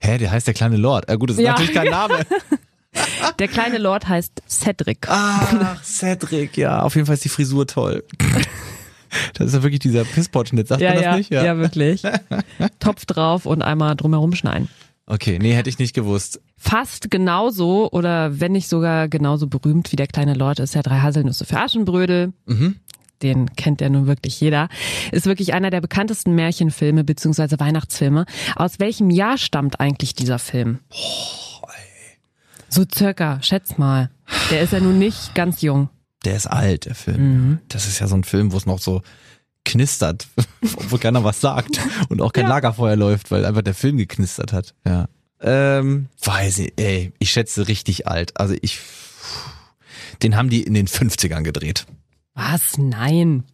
[0.00, 1.08] Hä, der heißt der kleine Lord.
[1.08, 1.52] Ah, gut, das ist Ja.
[1.52, 2.26] natürlich kein Name.
[3.38, 5.06] Der kleine Lord heißt Cedric.
[5.08, 6.82] Ach, Cedric, ja.
[6.82, 8.04] Auf jeden Fall ist die Frisur toll.
[9.34, 11.30] Das ist ja wirklich dieser Pisspot-Schnitt, sagt man das ja, nicht?
[11.30, 12.02] ja, wirklich.
[12.80, 14.68] Topf drauf und einmal drumherum schneiden.
[15.06, 16.40] Okay, nee, hätte ich nicht gewusst.
[16.56, 21.00] Fast genauso oder wenn nicht sogar genauso berühmt wie der kleine Lord ist ja drei
[21.00, 22.32] Haselnüsse für Aschenbrödel.
[23.22, 24.68] Den kennt ja nun wirklich jeder.
[25.12, 28.26] Ist wirklich einer der bekanntesten Märchenfilme beziehungsweise Weihnachtsfilme.
[28.56, 30.78] Aus welchem Jahr stammt eigentlich dieser Film?
[32.68, 34.10] So circa, schätz mal.
[34.50, 35.90] Der ist ja nun nicht ganz jung.
[36.24, 37.58] Der ist alt, der Film.
[37.68, 39.02] Das ist ja so ein Film, wo es noch so
[39.64, 40.28] knistert,
[40.76, 44.74] obwohl keiner was sagt und auch kein Lagerfeuer läuft, weil einfach der Film geknistert hat.
[44.86, 45.08] Ja.
[45.40, 48.38] Ähm, weiß ich, ey, ich schätze richtig alt.
[48.38, 48.78] Also ich,
[50.22, 51.86] den haben die in den 50ern gedreht.
[52.34, 52.78] Was?
[52.78, 53.44] Nein.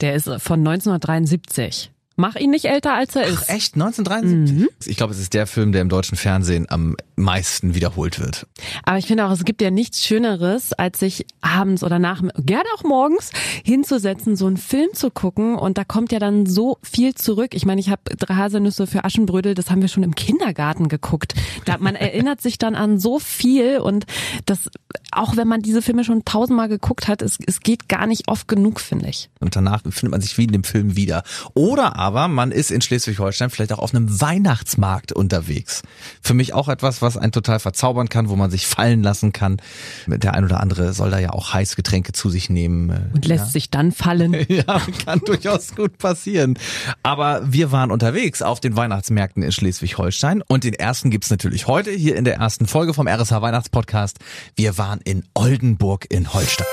[0.00, 1.90] Der ist von 1973.
[2.20, 3.48] Mach ihn nicht älter, als er ist.
[3.48, 3.74] Echt?
[3.74, 4.90] 1973?
[4.90, 8.48] Ich glaube, es ist der Film, der im deutschen Fernsehen am meisten wiederholt wird.
[8.82, 12.68] Aber ich finde auch, es gibt ja nichts Schöneres, als sich abends oder nach, gerne
[12.76, 13.30] auch morgens,
[13.64, 17.54] hinzusetzen, so einen Film zu gucken und da kommt ja dann so viel zurück.
[17.54, 21.34] Ich meine, ich habe drei Haselnüsse für Aschenbrödel, das haben wir schon im Kindergarten geguckt.
[21.66, 24.06] Da, man erinnert sich dann an so viel und
[24.44, 24.68] das,
[25.12, 28.48] auch wenn man diese Filme schon tausendmal geguckt hat, es, es geht gar nicht oft
[28.48, 29.30] genug, finde ich.
[29.38, 31.22] Und danach findet man sich wie in dem Film wieder.
[31.54, 35.82] Oder aber man ist in Schleswig-Holstein vielleicht auch auf einem Weihnachtsmarkt unterwegs.
[36.22, 39.58] Für mich auch etwas, was einen total verzaubern kann, wo man sich fallen lassen kann.
[40.06, 43.10] Der ein oder andere soll da ja auch Heißgetränke zu sich nehmen.
[43.14, 44.36] Und lässt sich dann fallen.
[44.48, 46.58] Ja, kann durchaus gut passieren.
[47.02, 51.90] Aber wir waren unterwegs auf den Weihnachtsmärkten in Schleswig-Holstein und den ersten gibt's natürlich heute
[51.90, 54.18] hier in der ersten Folge vom RSH Weihnachtspodcast.
[54.56, 56.66] Wir waren in Oldenburg in Holstein.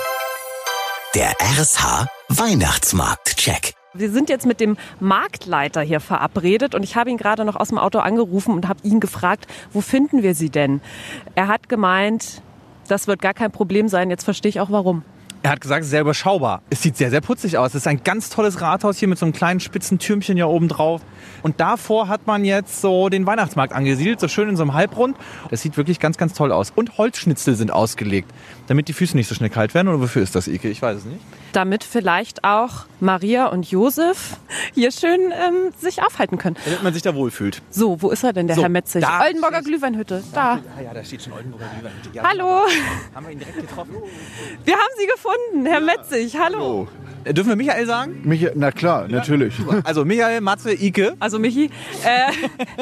[1.15, 3.84] Der RSH Weihnachtsmarkt-Check.
[3.97, 7.69] Wir sind jetzt mit dem Marktleiter hier verabredet und ich habe ihn gerade noch aus
[7.69, 10.81] dem Auto angerufen und habe ihn gefragt, wo finden wir sie denn?
[11.33, 12.41] Er hat gemeint,
[12.89, 14.09] das wird gar kein Problem sein.
[14.09, 15.03] Jetzt verstehe ich auch warum.
[15.45, 16.63] Er hat gesagt, es ist sehr überschaubar.
[16.71, 17.69] Es sieht sehr, sehr putzig aus.
[17.69, 20.69] Es ist ein ganz tolles Rathaus hier mit so einem kleinen spitzen Türmchen hier oben
[20.69, 21.01] drauf.
[21.43, 25.15] Und davor hat man jetzt so den Weihnachtsmarkt angesiedelt, so schön in so einem Halbrund.
[25.51, 26.71] Das sieht wirklich ganz, ganz toll aus.
[26.75, 28.31] Und Holzschnitzel sind ausgelegt,
[28.65, 29.87] damit die Füße nicht so schnell kalt werden.
[29.87, 30.67] Oder wofür ist das, Ike?
[30.67, 31.19] Ich weiß es nicht.
[31.53, 34.37] Damit vielleicht auch Maria und Josef
[34.73, 36.55] hier schön ähm, sich aufhalten können.
[36.65, 37.61] Damit man sich da wohlfühlt.
[37.69, 39.03] So, wo ist er denn, der So, Herr Metzig?
[39.03, 40.23] da Oldenburger Glühweinhütte.
[40.33, 40.59] Da.
[40.77, 41.93] Ah ja, da steht schon Oldenburger Glühwein.
[42.13, 42.61] Ja, Hallo.
[43.13, 43.93] Haben wir ihn direkt getroffen?
[44.65, 45.34] Wir haben Sie gefunden,
[45.65, 46.37] Herr Metzig.
[46.39, 46.87] Hallo.
[47.25, 48.21] Äh, Dürfen wir Michael sagen?
[48.23, 49.55] Michael, na klar, natürlich.
[49.83, 51.15] Also Michael, Matze, Ike.
[51.19, 51.71] Also Michi,
[52.03, 52.31] äh,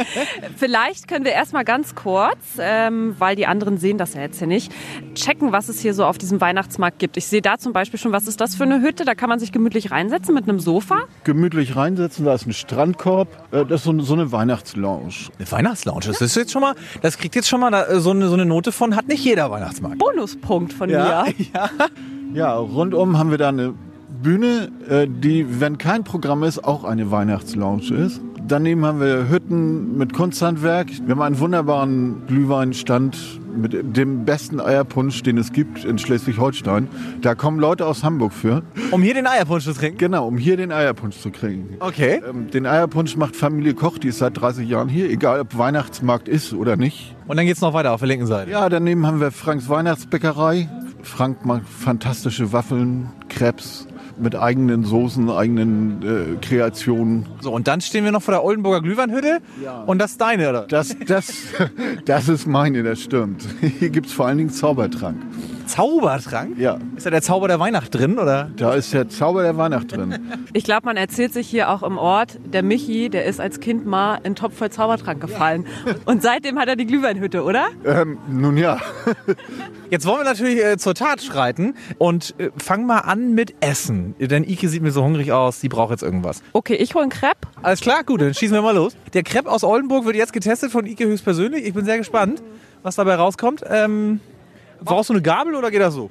[0.58, 4.48] vielleicht können wir erstmal ganz kurz, ähm, weil die anderen sehen das ja jetzt hier
[4.48, 4.72] nicht,
[5.16, 7.16] checken, was es hier so auf diesem Weihnachtsmarkt gibt.
[7.16, 9.06] Ich sehe da zum Beispiel schon, was ist das für eine Hütte?
[9.06, 11.04] Da kann man sich gemütlich reinsetzen mit einem Sofa.
[11.24, 15.14] Gemütlich reinsetzen, da ist ein Strandkorb, äh, das ist so, so eine Weihnachtslounge.
[15.40, 16.02] Eine Weihnachtslounge.
[16.06, 18.46] Das ist jetzt schon mal, das kriegt jetzt schon mal äh, so, eine, so eine
[18.46, 20.00] Note von, hat nicht jeder Weihnachtsmarkt.
[20.00, 21.34] Bonuspunkt von Ja, mir.
[21.54, 21.70] ja.
[22.34, 23.76] Ja, rundum haben wir da eine
[24.24, 28.22] Bühne, äh, die, wenn kein Programm ist, auch eine Weihnachtslounge ist.
[28.46, 30.88] Daneben haben wir Hütten mit Kunsthandwerk.
[31.06, 33.18] Wir haben einen wunderbaren Glühweinstand
[33.56, 36.88] mit dem besten Eierpunsch, den es gibt in Schleswig-Holstein.
[37.22, 38.64] Da kommen Leute aus Hamburg für.
[38.92, 39.98] Um hier den Eierpunsch zu trinken.
[39.98, 41.76] Genau, um hier den Eierpunsch zu kriegen.
[41.80, 42.22] Okay.
[42.28, 46.28] Ähm, Den Eierpunsch macht Familie Koch, die ist seit 30 Jahren hier, egal ob Weihnachtsmarkt
[46.28, 47.16] ist oder nicht.
[47.28, 48.52] Und dann geht's noch weiter auf der linken Seite.
[48.52, 50.68] Ja, daneben haben wir Franks Weihnachtsbäckerei.
[51.04, 53.88] Frank macht fantastische Waffeln, Crepes
[54.18, 57.26] mit eigenen Soßen, eigenen äh, Kreationen.
[57.42, 59.40] So, und dann stehen wir noch vor der Oldenburger Glühweinhütte.
[59.86, 60.62] Und das ist deine, oder?
[60.68, 61.34] Das, das,
[62.06, 63.44] das ist meine, das stimmt.
[63.80, 65.18] Hier gibt's vor allen Dingen Zaubertrank.
[65.66, 66.58] Zaubertrank?
[66.58, 68.50] Ja, Ist da der Zauber der Weihnacht drin, oder?
[68.56, 70.18] da ist der Zauber der Weihnacht drin.
[70.56, 73.88] Ich glaube, man erzählt sich hier auch im Ort, der Michi, der ist als Kind
[73.88, 75.66] mal in Topf voll Zaubertrank gefallen.
[76.06, 77.66] Und seitdem hat er die Glühweinhütte, oder?
[77.84, 78.80] Ähm, nun ja,
[79.90, 84.16] Jetzt wollen wir natürlich äh, zur Tat schreiten und äh, fangen mal an mit Essen.
[84.20, 86.42] Denn Ike sieht mir so hungrig aus, die braucht jetzt irgendwas.
[86.54, 87.48] Okay, ich hole einen Crepe.
[87.62, 88.96] Alles klar, gut, dann schießen wir mal los.
[89.14, 91.66] Der Crepe aus Oldenburg wird jetzt getestet von Ike höchstpersönlich.
[91.66, 92.42] Ich bin sehr gespannt,
[92.82, 93.64] was dabei rauskommt.
[93.70, 94.20] Ähm,
[94.84, 96.10] brauchst du eine Gabel oder geht das so?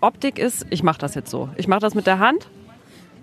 [0.00, 1.48] Optik ist, ich mache das jetzt so.
[1.56, 2.48] Ich mache das mit der Hand.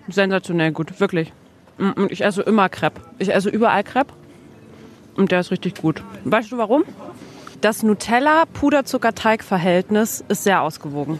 [0.09, 1.31] Sensationell gut, wirklich.
[1.77, 3.01] Mm, Und ich esse immer Crepe.
[3.19, 4.13] Ich esse überall Crepe.
[5.15, 6.03] Und der ist richtig gut.
[6.23, 6.83] Weißt du warum?
[7.61, 11.19] Das Nutella-Puderzucker-Teig-Verhältnis ist sehr ausgewogen.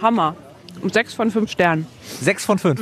[0.00, 0.36] Hammer.
[0.80, 1.86] Und sechs von fünf Sternen.
[2.20, 2.80] Sechs von fünf.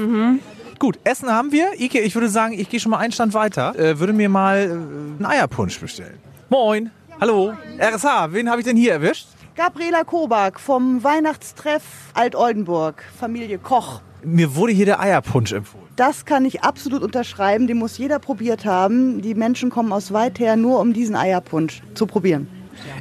[0.79, 1.79] Gut, Essen haben wir.
[1.81, 3.77] Ike, ich würde sagen, ich gehe schon mal einen Stand weiter.
[3.79, 6.19] Äh, würde mir mal äh, einen Eierpunsch bestellen.
[6.49, 6.91] Moin.
[7.21, 7.53] Hallo.
[7.79, 9.27] RSH, wen habe ich denn hier erwischt?
[9.61, 11.83] Gabriela Kobak vom Weihnachtstreff
[12.15, 14.01] Alt-Oldenburg, Familie Koch.
[14.25, 15.85] Mir wurde hier der Eierpunsch empfohlen.
[15.97, 17.67] Das kann ich absolut unterschreiben.
[17.67, 19.21] Den muss jeder probiert haben.
[19.21, 22.49] Die Menschen kommen aus weit her nur, um diesen Eierpunsch zu probieren.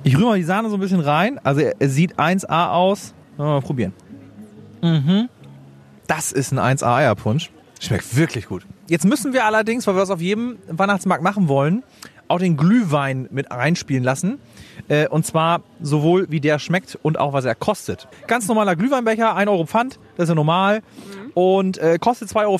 [0.03, 1.39] Ich rühre mal die Sahne so ein bisschen rein.
[1.45, 3.13] Also er, er sieht 1A aus.
[3.37, 3.93] Wollen wir mal probieren.
[4.81, 5.29] Mhm.
[6.07, 7.51] Das ist ein 1A Eierpunsch.
[7.79, 8.65] Schmeckt wirklich gut.
[8.89, 11.83] Jetzt müssen wir allerdings, weil wir das auf jedem Weihnachtsmarkt machen wollen,
[12.27, 14.39] auch den Glühwein mit reinspielen lassen.
[14.87, 18.07] Äh, und zwar sowohl wie der schmeckt und auch was er kostet.
[18.27, 20.81] Ganz normaler Glühweinbecher, 1 Euro Pfand, das ist ja normal.
[21.33, 22.59] Und äh, kostet 2,50 Euro.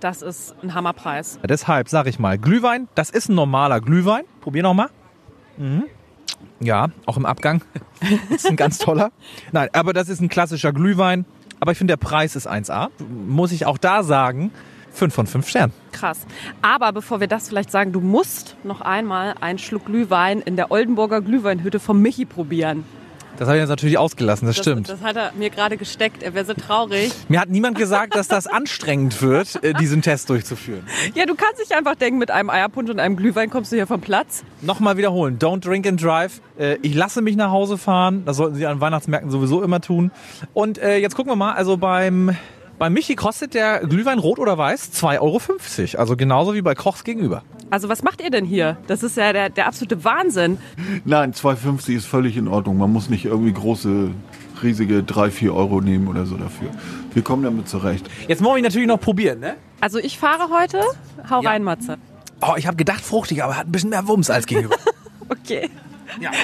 [0.00, 1.38] Das ist ein Hammerpreis.
[1.48, 4.24] Deshalb sage ich mal, Glühwein, das ist ein normaler Glühwein.
[4.40, 4.88] Probier noch mal.
[5.56, 5.84] Mhm.
[6.60, 7.62] Ja, auch im Abgang.
[8.28, 9.12] Das ist ein ganz toller.
[9.52, 11.24] Nein, aber das ist ein klassischer Glühwein.
[11.58, 12.90] Aber ich finde, der Preis ist 1A.
[13.26, 14.50] Muss ich auch da sagen,
[14.94, 15.72] 5 von 5 Sternen.
[15.92, 16.20] Krass.
[16.62, 20.70] Aber bevor wir das vielleicht sagen, du musst noch einmal einen Schluck Glühwein in der
[20.70, 22.84] Oldenburger Glühweinhütte vom Michi probieren.
[23.36, 24.88] Das habe ich jetzt natürlich ausgelassen, das, stimmt.
[24.88, 26.22] Das, das hat er mir gerade gesteckt.
[26.22, 27.12] Er wäre so traurig.
[27.28, 30.86] Mir hat niemand gesagt, dass das anstrengend wird, äh, diesen Test durchzuführen.
[31.14, 33.88] Ja, du kannst dich einfach denken, mit einem Eierpunsch und einem Glühwein kommst du hier
[33.88, 34.44] vom Platz.
[34.62, 35.40] Nochmal wiederholen.
[35.40, 36.40] Don't drink and drive.
[36.56, 38.22] Äh, Ich lasse mich nach Hause fahren.
[38.24, 40.12] Das sollten Sie an Weihnachtsmärkten sowieso immer tun.
[40.52, 41.54] Und äh, jetzt gucken wir mal.
[41.54, 42.36] Also beim,
[42.84, 45.98] beim Michi kostet der Glühwein rot oder weiß 2,50 Euro.
[46.02, 47.42] Also genauso wie bei Kochs gegenüber.
[47.70, 48.76] Also was macht ihr denn hier?
[48.88, 50.58] Das ist ja der, der absolute Wahnsinn.
[51.06, 52.76] Nein, 2,50 ist völlig in Ordnung.
[52.76, 54.10] Man muss nicht irgendwie große,
[54.62, 56.68] riesige 3, 4 Euro nehmen oder so dafür.
[57.14, 58.06] Wir kommen damit zurecht.
[58.28, 59.54] Jetzt muss ich natürlich noch probieren, ne?
[59.80, 60.82] Also ich fahre heute.
[61.30, 61.48] Hau Ja.
[61.52, 61.96] rein, Matze.
[62.42, 64.76] Oh, ich habe gedacht fruchtig, aber hat ein bisschen mehr Wumms als gegenüber.
[65.30, 65.70] Okay.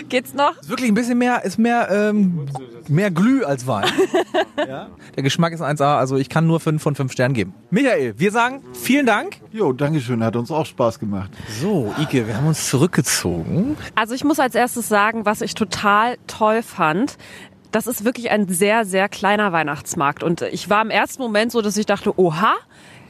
[0.08, 0.58] Geht's noch?
[0.60, 2.46] Ist wirklich ein bisschen mehr, ist mehr, ähm,
[2.88, 3.86] mehr Glüh als Wein.
[4.68, 4.88] ja?
[5.16, 7.54] Der Geschmack ist 1A, also ich kann nur 5 von 5 Sternen geben.
[7.70, 9.36] Michael, wir sagen vielen Dank.
[9.52, 11.30] Jo, Dankeschön, hat uns auch Spaß gemacht.
[11.60, 13.76] So, Ike, wir haben uns zurückgezogen.
[13.94, 17.16] Also ich muss als erstes sagen, was ich total toll fand.
[17.70, 20.22] Das ist wirklich ein sehr, sehr kleiner Weihnachtsmarkt.
[20.22, 22.56] Und ich war im ersten Moment so, dass ich dachte, oha,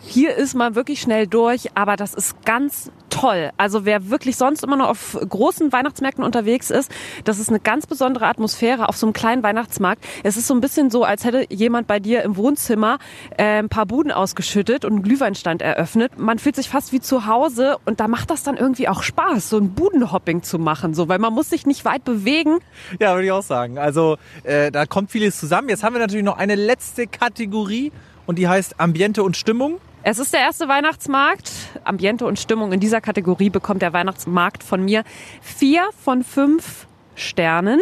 [0.03, 3.51] hier ist man wirklich schnell durch, aber das ist ganz toll.
[3.57, 6.91] Also wer wirklich sonst immer noch auf großen Weihnachtsmärkten unterwegs ist,
[7.25, 10.05] das ist eine ganz besondere Atmosphäre auf so einem kleinen Weihnachtsmarkt.
[10.23, 12.99] Es ist so ein bisschen so, als hätte jemand bei dir im Wohnzimmer
[13.37, 16.19] äh, ein paar Buden ausgeschüttet und einen Glühweinstand eröffnet.
[16.19, 19.51] Man fühlt sich fast wie zu Hause und da macht das dann irgendwie auch Spaß,
[19.51, 22.59] so ein Budenhopping zu machen, so, weil man muss sich nicht weit bewegen.
[23.01, 23.79] Ja, würde ich auch sagen.
[23.79, 25.69] Also äh, da kommt vieles zusammen.
[25.69, 27.93] Jetzt haben wir natürlich noch eine letzte Kategorie
[28.27, 29.79] und die heißt Ambiente und Stimmung.
[30.03, 31.51] Es ist der erste Weihnachtsmarkt.
[31.85, 35.05] Ambiente und Stimmung in dieser Kategorie bekommt der Weihnachtsmarkt von mir
[35.43, 37.81] vier von fünf Sternen.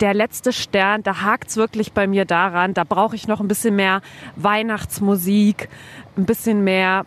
[0.00, 2.74] Der letzte Stern, da hakt's wirklich bei mir daran.
[2.74, 4.02] Da brauche ich noch ein bisschen mehr
[4.36, 5.70] Weihnachtsmusik,
[6.18, 7.06] ein bisschen mehr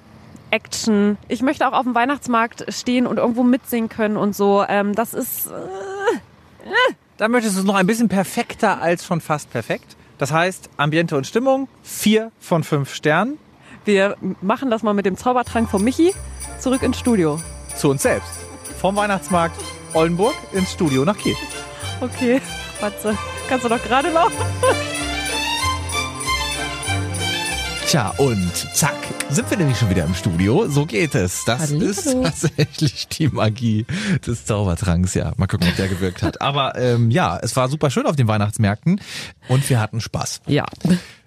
[0.49, 1.19] Action.
[1.27, 4.65] Ich möchte auch auf dem Weihnachtsmarkt stehen und irgendwo mitsingen können und so.
[4.67, 6.69] Ähm, das ist äh,
[7.17, 9.95] Da möchtest du es noch ein bisschen perfekter als schon fast perfekt.
[10.17, 13.37] Das heißt, Ambiente und Stimmung, vier von fünf Sternen.
[13.85, 16.13] Wir machen das mal mit dem Zaubertrank von Michi
[16.59, 17.39] zurück ins Studio.
[17.75, 18.31] Zu uns selbst.
[18.79, 19.59] Vom Weihnachtsmarkt
[19.93, 21.35] Oldenburg ins Studio nach Kiel.
[22.01, 22.41] Okay,
[22.81, 24.37] Matze, kannst du doch gerade laufen?
[27.89, 28.95] Tja, und zack,
[29.31, 30.67] sind wir nämlich schon wieder im Studio.
[30.67, 31.43] So geht es.
[31.45, 31.89] Das Hallihallo.
[31.89, 33.87] ist tatsächlich die Magie
[34.27, 35.15] des Zaubertranks.
[35.15, 36.39] Ja, mal gucken, ob der gewirkt hat.
[36.39, 39.01] Aber ähm, ja, es war super schön auf den Weihnachtsmärkten
[39.47, 40.41] und wir hatten Spaß.
[40.45, 40.65] Ja.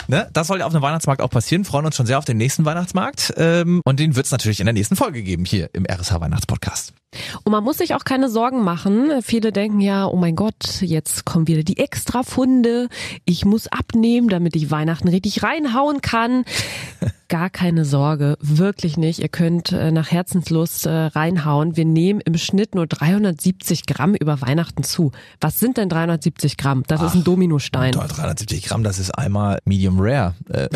[0.08, 0.28] Ne?
[0.32, 1.64] Das soll ja auf einem Weihnachtsmarkt auch passieren.
[1.64, 3.34] Freuen uns schon sehr auf den nächsten Weihnachtsmarkt.
[3.36, 6.94] Ähm, und den wird es natürlich in der nächsten Folge geben hier im RSH Weihnachtspodcast.
[7.44, 9.10] Und man muss sich auch keine Sorgen machen.
[9.22, 12.88] Viele denken ja, oh mein Gott, jetzt kommen wieder die Extrafunde.
[13.24, 16.44] Ich muss abnehmen, damit ich Weihnachten richtig reinhauen kann.
[17.28, 19.20] Gar keine Sorge, wirklich nicht.
[19.20, 21.76] Ihr könnt äh, nach Herzenslust äh, reinhauen.
[21.76, 25.12] Wir nehmen im Schnitt nur 370 Gramm über Weihnachten zu.
[25.40, 26.82] Was sind denn 370 Gramm?
[26.86, 27.92] Das ist ein Dominostein.
[27.92, 30.34] Toll, 370 Gramm, das ist einmal Medium Rare.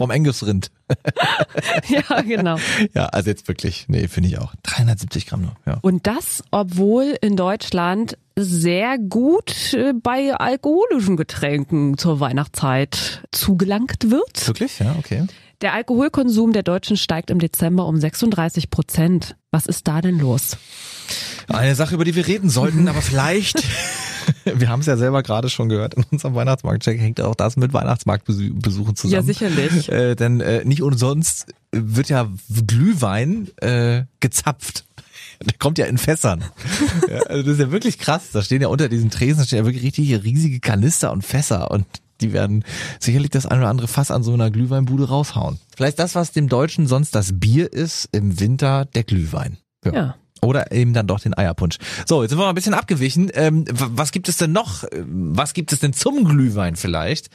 [0.00, 0.70] Vom Engelsrind.
[1.88, 2.56] ja, genau.
[2.94, 4.54] Ja, also jetzt wirklich, nee, finde ich auch.
[4.62, 5.76] 370 Gramm nur, ja.
[5.82, 14.46] Und das, obwohl in Deutschland sehr gut äh, bei alkoholischen Getränken zur Weihnachtszeit zugelangt wird.
[14.46, 14.78] Wirklich?
[14.78, 15.26] Ja, okay.
[15.60, 19.36] Der Alkoholkonsum der Deutschen steigt im Dezember um 36 Prozent.
[19.50, 20.56] Was ist da denn los?
[21.46, 23.62] Eine Sache, über die wir reden sollten, aber vielleicht,
[24.44, 27.72] wir haben es ja selber gerade schon gehört, in unserem Weihnachtsmarktcheck hängt auch das mit
[27.72, 29.12] Weihnachtsmarktbesuchen zusammen.
[29.12, 29.90] Ja, sicherlich.
[30.00, 32.28] Äh, denn äh, nicht umsonst wird ja
[32.66, 34.84] Glühwein äh, gezapft.
[35.42, 36.44] Der kommt ja in Fässern.
[37.08, 38.30] ja, also das ist ja wirklich krass.
[38.32, 41.70] Da stehen ja unter diesen Tresen da stehen ja wirklich richtige riesige Kanister und Fässer
[41.70, 41.86] und
[42.20, 42.64] die werden
[42.98, 45.58] sicherlich das ein oder andere Fass an so einer Glühweinbude raushauen.
[45.74, 49.56] Vielleicht das, was dem Deutschen sonst das Bier ist, im Winter der Glühwein.
[49.84, 50.16] Ja.
[50.42, 51.76] Oder eben dann doch den Eierpunsch.
[52.06, 53.30] So, jetzt sind wir mal ein bisschen abgewichen.
[53.34, 54.84] Ähm, was gibt es denn noch?
[54.92, 57.28] Ähm, Was gibt es denn zum Glühwein vielleicht?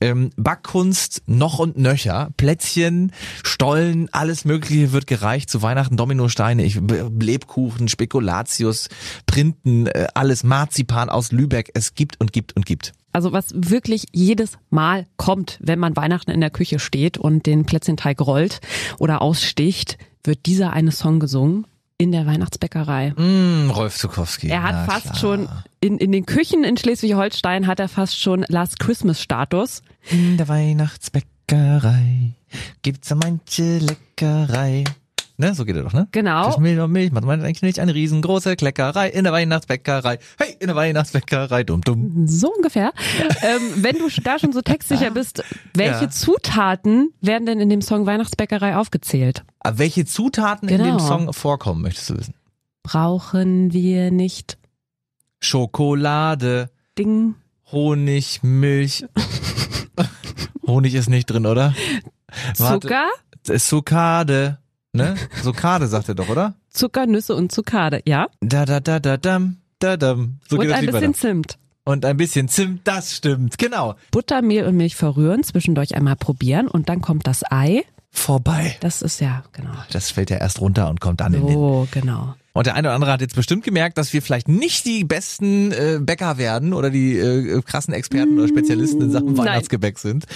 [0.00, 2.30] Ähm, Backkunst noch und nöcher.
[2.36, 5.96] Plätzchen, Stollen, alles Mögliche wird gereicht zu Weihnachten.
[5.96, 8.88] Dominosteine, ich, B- Lebkuchen, Spekulatius,
[9.26, 11.70] Printen, äh, alles Marzipan aus Lübeck.
[11.74, 12.92] Es gibt und gibt und gibt.
[13.12, 17.66] Also was wirklich jedes Mal kommt, wenn man Weihnachten in der Küche steht und den
[17.66, 18.60] Plätzchenteig rollt
[18.98, 21.66] oder aussticht, wird dieser eine Song gesungen
[21.98, 23.10] in der Weihnachtsbäckerei.
[23.16, 24.48] Mm, Rolf Zukowski.
[24.48, 25.16] Er hat na fast klar.
[25.16, 25.48] schon
[25.80, 29.82] in, in den Küchen in Schleswig-Holstein hat er fast schon Last Christmas Status.
[30.10, 32.34] In der Weihnachtsbäckerei
[32.82, 34.84] gibt's manche Leckerei.
[35.42, 36.06] Ne, so geht er doch, ne?
[36.12, 36.44] Genau.
[36.44, 40.20] Zwischen Milch und Milch macht man eigentlich nicht eine riesengroße Kleckerei in der Weihnachtsbäckerei.
[40.38, 42.28] Hey, in der Weihnachtsbäckerei, dumm, dumm.
[42.28, 42.92] So ungefähr.
[43.42, 45.42] ähm, wenn du da schon so textsicher bist,
[45.74, 46.10] welche Ja.
[46.10, 49.42] Zutaten werden denn in dem Song Weihnachtsbäckerei aufgezählt?
[49.58, 50.96] Aber welche Zutaten in Genau.
[50.96, 52.34] dem Song vorkommen, möchtest du wissen?
[52.84, 54.58] Brauchen wir nicht
[55.40, 57.34] Schokolade, Ding,
[57.72, 59.04] Honig, Milch.
[60.68, 61.74] Honig ist nicht drin, oder?
[62.58, 62.80] Warte.
[62.88, 63.08] Zucker,
[63.58, 64.58] Sukade,
[64.92, 65.14] ne?
[65.42, 66.54] Sukade sagt er doch, oder?
[66.70, 68.28] Zucker, Nüsse und Zuckade, ja?
[68.40, 70.38] Da, da, da, da, dam, da, dam.
[70.48, 71.14] So und geht das ein bisschen weiter.
[71.14, 71.58] Zimt.
[71.84, 73.96] Und ein bisschen Zimt, das stimmt, genau.
[74.12, 77.84] Butter, Mehl und Milch verrühren, zwischendurch einmal probieren und dann kommt das Ei.
[78.10, 78.76] Vorbei.
[78.80, 79.72] Das ist ja, genau.
[79.90, 81.54] Das fällt ja erst runter und kommt dann in den.
[81.54, 82.34] So, genau.
[82.54, 85.72] Und der eine oder andere hat jetzt bestimmt gemerkt, dass wir vielleicht nicht die besten
[85.72, 89.38] äh, Bäcker werden oder die äh, krassen Experten oder Spezialisten in Sachen Nein.
[89.38, 90.26] Weihnachtsgebäck sind.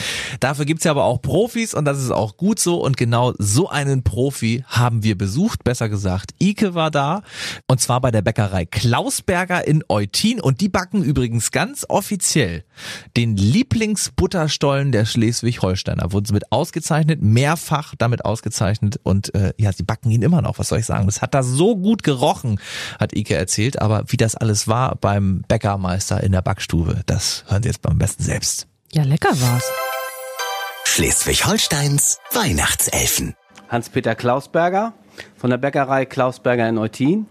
[0.40, 2.82] Dafür gibt's ja aber auch Profis und das ist auch gut so.
[2.82, 5.62] Und genau so einen Profi haben wir besucht.
[5.62, 7.22] Besser gesagt, Ike war da.
[7.66, 10.40] Und zwar bei der Bäckerei Klausberger in Eutin.
[10.40, 12.64] Und die backen übrigens ganz offiziell
[13.16, 16.12] den Lieblingsbutterstollen der Schleswig-Holsteiner.
[16.12, 18.98] Wurden sie mit ausgezeichnet, mehrfach damit ausgezeichnet.
[19.02, 20.58] Und äh, ja, sie backen ihn immer noch.
[20.58, 21.04] Was soll ich sagen?
[21.04, 22.58] Das hat da so gut gerochen,
[22.98, 23.82] hat Ike erzählt.
[23.82, 27.98] Aber wie das alles war beim Bäckermeister in der Backstube, das hören Sie jetzt beim
[27.98, 28.66] besten selbst.
[28.92, 29.70] Ja, lecker war's.
[30.86, 33.34] Schleswig-Holsteins Weihnachtselfen.
[33.68, 34.94] Hans-Peter Klausberger
[35.36, 37.26] von der Bäckerei Klausberger in Eutin.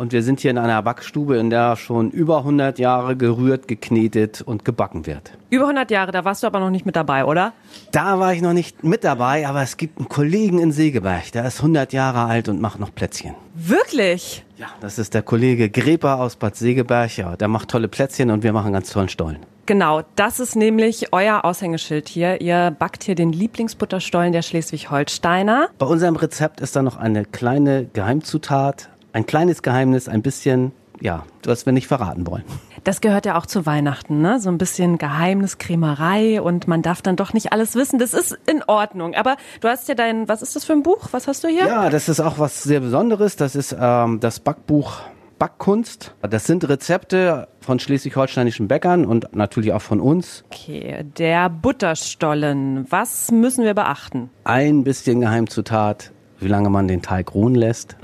[0.00, 4.40] Und wir sind hier in einer Backstube, in der schon über 100 Jahre gerührt, geknetet
[4.40, 5.32] und gebacken wird.
[5.50, 7.52] Über 100 Jahre, da warst du aber noch nicht mit dabei, oder?
[7.92, 11.44] Da war ich noch nicht mit dabei, aber es gibt einen Kollegen in Segeberg, der
[11.44, 13.34] ist 100 Jahre alt und macht noch Plätzchen.
[13.54, 14.42] Wirklich?
[14.56, 17.18] Ja, das ist der Kollege Greper aus Bad Segeberg.
[17.18, 19.40] Ja, der macht tolle Plätzchen und wir machen ganz tollen Stollen.
[19.66, 22.40] Genau, das ist nämlich euer Aushängeschild hier.
[22.40, 25.68] Ihr backt hier den Lieblingsbutterstollen der Schleswig-Holsteiner.
[25.78, 31.24] Bei unserem Rezept ist da noch eine kleine Geheimzutat, ein kleines Geheimnis, ein bisschen, ja,
[31.44, 32.44] was wir nicht verraten wollen.
[32.84, 34.40] Das gehört ja auch zu Weihnachten, ne?
[34.40, 37.98] So ein bisschen Geheimniskrämerei und man darf dann doch nicht alles wissen.
[37.98, 39.14] Das ist in Ordnung.
[39.14, 41.08] Aber du hast ja dein, was ist das für ein Buch?
[41.10, 41.66] Was hast du hier?
[41.66, 43.36] Ja, das ist auch was sehr Besonderes.
[43.36, 45.00] Das ist ähm, das Backbuch
[45.40, 46.14] Backkunst.
[46.20, 50.44] Das sind Rezepte von schleswig-holsteinischen Bäckern und natürlich auch von uns.
[50.52, 52.86] Okay, der Butterstollen.
[52.90, 54.28] Was müssen wir beachten?
[54.44, 57.96] Ein bisschen Geheimzutat, wie lange man den Teig ruhen lässt.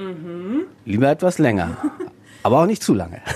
[0.85, 1.77] Lieber etwas länger,
[2.43, 3.21] aber auch nicht zu lange.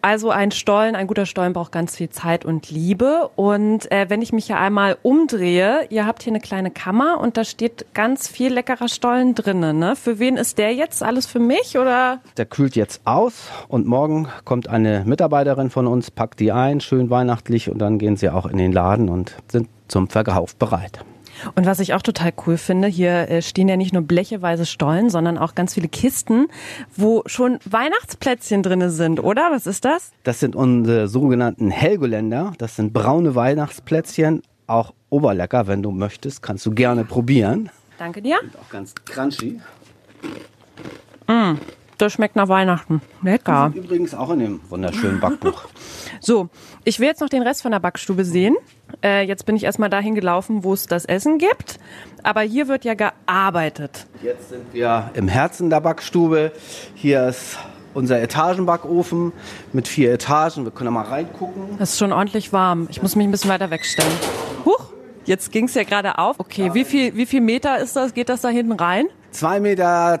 [0.00, 3.30] Also ein Stollen, ein guter Stollen braucht ganz viel Zeit und Liebe.
[3.34, 7.36] Und äh, wenn ich mich hier einmal umdrehe, ihr habt hier eine kleine Kammer und
[7.36, 9.78] da steht ganz viel leckerer Stollen drinnen.
[9.78, 9.96] Ne?
[9.96, 11.02] Für wen ist der jetzt?
[11.02, 12.20] Alles für mich oder?
[12.36, 17.10] Der kühlt jetzt aus und morgen kommt eine Mitarbeiterin von uns, packt die ein, schön
[17.10, 21.04] weihnachtlich und dann gehen sie auch in den Laden und sind zum Verkauf bereit.
[21.54, 25.10] Und was ich auch total cool finde, hier äh, stehen ja nicht nur blecheweise Stollen,
[25.10, 26.48] sondern auch ganz viele Kisten,
[26.96, 29.48] wo schon Weihnachtsplätzchen drinne sind, oder?
[29.50, 30.12] Was ist das?
[30.24, 32.52] Das sind unsere sogenannten Helgoländer.
[32.58, 37.70] Das sind braune Weihnachtsplätzchen, auch oberlecker, wenn du möchtest, kannst du gerne probieren.
[37.98, 38.36] Danke dir.
[38.60, 39.60] Auch ganz crunchy.
[41.26, 41.54] Mm,
[41.98, 43.00] das schmeckt nach Weihnachten.
[43.22, 43.72] Lecker.
[43.74, 45.64] Übrigens auch in dem wunderschönen Backbuch.
[46.20, 46.48] So,
[46.82, 48.56] ich will jetzt noch den Rest von der Backstube sehen.
[49.04, 51.78] Äh, jetzt bin ich erstmal dahin gelaufen, wo es das Essen gibt.
[52.24, 54.06] Aber hier wird ja gearbeitet.
[54.20, 56.50] Jetzt sind wir im Herzen der Backstube.
[56.94, 57.56] Hier ist
[57.94, 59.32] unser Etagenbackofen
[59.72, 60.64] mit vier Etagen.
[60.64, 61.76] Wir können da mal reingucken.
[61.78, 62.88] Es ist schon ordentlich warm.
[62.90, 64.12] Ich muss mich ein bisschen weiter wegstellen.
[64.64, 64.92] Huch,
[65.24, 66.40] jetzt ging es ja gerade auf.
[66.40, 68.12] Okay, wie viel, wie viel Meter ist das?
[68.12, 69.06] Geht das da hinten rein?
[69.34, 70.18] 2,20 Meter.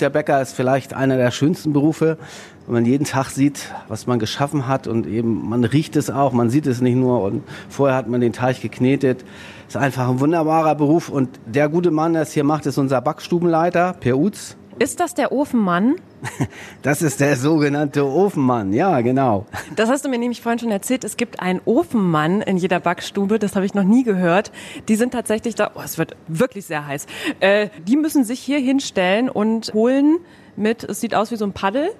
[0.00, 2.18] Der Bäcker ist vielleicht einer der schönsten Berufe,
[2.66, 6.32] wenn man jeden Tag sieht, was man geschaffen hat und eben man riecht es auch,
[6.32, 9.24] man sieht es nicht nur und vorher hat man den Teig geknetet.
[9.68, 13.00] Ist einfach ein wunderbarer Beruf und der gute Mann, der es hier macht, ist unser
[13.00, 14.56] Backstubenleiter, Per Utz.
[14.78, 15.96] Ist das der Ofenmann?
[16.82, 19.46] Das ist der sogenannte Ofenmann, ja, genau.
[19.74, 21.04] Das hast du mir nämlich vorhin schon erzählt.
[21.04, 23.38] Es gibt einen Ofenmann in jeder Backstube.
[23.38, 24.52] Das habe ich noch nie gehört.
[24.88, 25.70] Die sind tatsächlich da.
[25.74, 27.06] Oh, es wird wirklich sehr heiß.
[27.40, 30.18] Äh, die müssen sich hier hinstellen und holen
[30.56, 31.90] mit, es sieht aus wie so ein Paddel,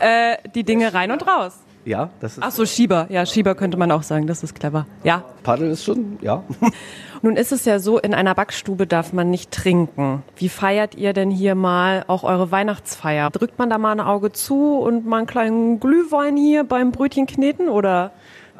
[0.00, 1.54] äh, die Dinge rein und raus.
[1.86, 2.42] Ja, das ist.
[2.42, 3.06] Ach so, Schieber.
[3.10, 4.26] Ja, Schieber könnte man auch sagen.
[4.26, 4.86] Das ist clever.
[5.04, 5.24] Ja.
[5.44, 6.42] Paddel ist schon, ja.
[7.22, 10.24] Nun ist es ja so, in einer Backstube darf man nicht trinken.
[10.36, 13.30] Wie feiert ihr denn hier mal auch eure Weihnachtsfeier?
[13.30, 17.26] Drückt man da mal ein Auge zu und mal einen kleinen Glühwein hier beim Brötchen
[17.26, 18.10] kneten oder?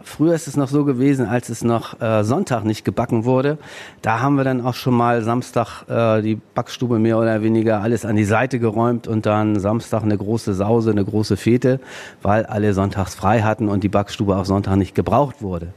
[0.06, 3.58] Früher ist es noch so gewesen, als es noch äh, Sonntag nicht gebacken wurde.
[4.02, 8.04] Da haben wir dann auch schon mal Samstag äh, die Backstube mehr oder weniger alles
[8.04, 11.80] an die Seite geräumt und dann Samstag eine große Sause, eine große Fete,
[12.22, 15.74] weil alle sonntags frei hatten und die Backstube auch Sonntag nicht gebraucht wurde.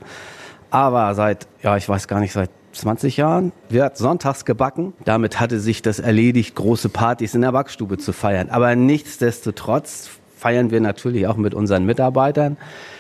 [0.70, 4.94] Aber seit, ja, ich weiß gar nicht, seit 20 Jahren wird sonntags gebacken.
[5.06, 8.50] Damit hatte sich das erledigt, große Partys in der Backstube zu feiern.
[8.52, 12.58] Aber nichtsdestotrotz feiern wir natürlich auch mit unseren Mitarbeitern.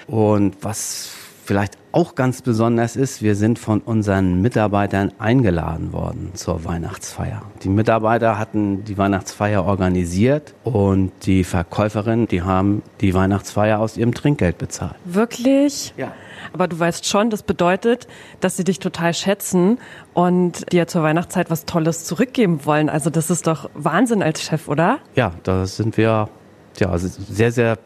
[0.08, 1.19] Und was
[1.50, 7.42] vielleicht auch ganz besonders ist, wir sind von unseren Mitarbeitern eingeladen worden zur Weihnachtsfeier.
[7.64, 14.14] Die Mitarbeiter hatten die Weihnachtsfeier organisiert und die Verkäuferinnen, die haben die Weihnachtsfeier aus ihrem
[14.14, 14.94] Trinkgeld bezahlt.
[15.06, 15.96] Wirklich?
[15.98, 16.12] Ja.
[16.54, 18.08] Aber du weißt schon, das bedeutet,
[18.42, 19.80] dass sie dich total schätzen
[20.14, 22.90] und dir zur Weihnachtszeit was Tolles zurückgeben wollen.
[22.90, 25.00] Also das ist doch Wahnsinn als Chef, oder?
[25.16, 26.30] Ja, da sind wir
[26.80, 27.78] ja, sehr, sehr,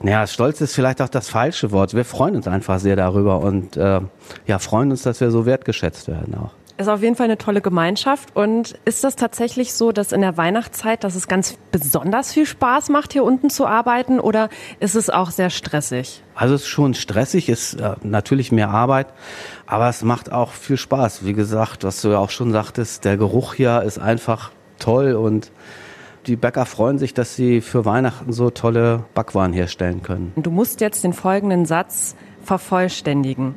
[0.00, 1.94] naja, stolz ist vielleicht auch das falsche Wort.
[1.94, 4.00] Wir freuen uns einfach sehr darüber und äh,
[4.46, 6.52] ja, freuen uns, dass wir so wertgeschätzt werden auch.
[6.78, 8.34] Ist auf jeden Fall eine tolle Gemeinschaft.
[8.34, 12.88] Und ist das tatsächlich so, dass in der Weihnachtszeit, dass es ganz besonders viel Spaß
[12.88, 14.18] macht, hier unten zu arbeiten?
[14.18, 14.48] Oder
[14.80, 16.22] ist es auch sehr stressig?
[16.34, 19.08] Also es ist schon stressig, ist äh, natürlich mehr Arbeit,
[19.66, 21.24] aber es macht auch viel Spaß.
[21.24, 25.52] Wie gesagt, was du ja auch schon sagtest, der Geruch hier ist einfach toll und
[26.26, 30.32] die Bäcker freuen sich, dass sie für Weihnachten so tolle Backwaren herstellen können.
[30.36, 33.54] Du musst jetzt den folgenden Satz vervollständigen.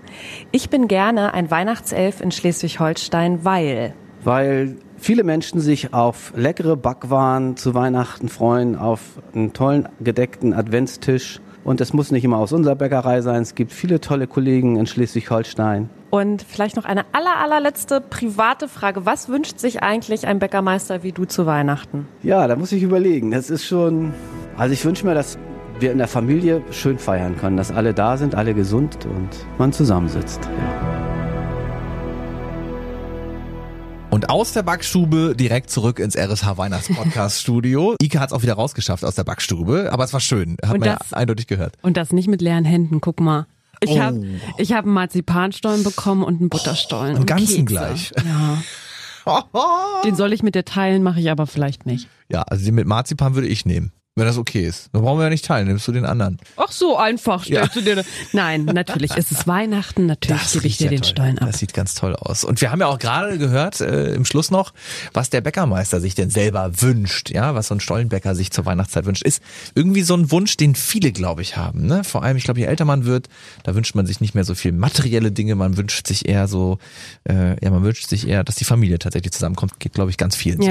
[0.52, 3.94] Ich bin gerne ein Weihnachtself in Schleswig-Holstein, weil.
[4.24, 9.02] Weil viele Menschen sich auf leckere Backwaren zu Weihnachten freuen, auf
[9.34, 11.42] einen tollen gedeckten Adventstisch.
[11.64, 13.42] Und es muss nicht immer aus unserer Bäckerei sein.
[13.42, 15.90] Es gibt viele tolle Kollegen in Schleswig-Holstein.
[16.16, 19.06] Und vielleicht noch eine aller, allerletzte private Frage.
[19.06, 22.08] Was wünscht sich eigentlich ein Bäckermeister wie du zu Weihnachten?
[22.24, 23.32] Ja, da muss ich überlegen.
[23.32, 24.14] Das ist schon,
[24.56, 25.38] also ich wünsche mir, dass
[25.82, 29.74] wir in der Familie schön feiern können, dass alle da sind, alle gesund und man
[29.74, 30.40] zusammensitzt.
[30.46, 30.92] Ja.
[34.10, 37.96] Und aus der Backstube direkt zurück ins RSH Weihnachtspodcast Studio.
[38.02, 40.56] Ike hat es auch wieder rausgeschafft aus der Backstube, aber es war schön.
[40.64, 41.74] Hat Und man das- ja eindeutig gehört.
[41.82, 43.48] Und das nicht mit leeren Händen, guck mal.
[43.82, 44.00] Ich Oh.
[44.00, 44.26] habe
[44.58, 47.12] ich hab einen Marzipanstollen bekommen und einen Butterstollen.
[47.12, 47.66] einen und ganzen Kekse.
[47.66, 48.12] gleich.
[48.26, 48.62] Ja.
[50.06, 52.08] Den soll ich mit dir teilen, mache ich aber vielleicht nicht.
[52.30, 53.92] Ja, also den mit Marzipan würde ich nehmen.
[54.18, 54.88] Wenn das okay ist.
[54.94, 56.38] Dann brauchen wir ja nicht teilen, nimmst du den anderen.
[56.56, 57.82] Ach so einfach stellst Ja.
[57.82, 58.06] du dir.
[58.32, 61.10] Nein, natürlich ist es Weihnachten, natürlich gebe ich dir ja den toll.
[61.10, 61.48] Stollen ab.
[61.52, 62.46] Das sieht ganz toll aus.
[62.46, 64.72] Und wir haben ja auch gerade gehört, äh, im Schluss noch,
[65.12, 69.06] was der Bäckermeister sich denn selber wünscht, ja, was so ein Stollenbäcker sich zur Weihnachtszeit
[69.06, 69.44] wünscht, ist
[69.76, 71.86] irgendwie so ein Wunsch, den viele, glaube ich, haben.
[71.86, 72.06] Ne?
[72.06, 73.28] Vor allem, ich glaube, je älter man wird,
[73.64, 76.78] da wünscht man sich nicht mehr so viel materielle Dinge, man wünscht sich eher so,
[77.28, 80.38] äh, ja, man wünscht sich eher, dass die Familie tatsächlich zusammenkommt, geht, glaube ich, ganz
[80.38, 80.70] vielen so.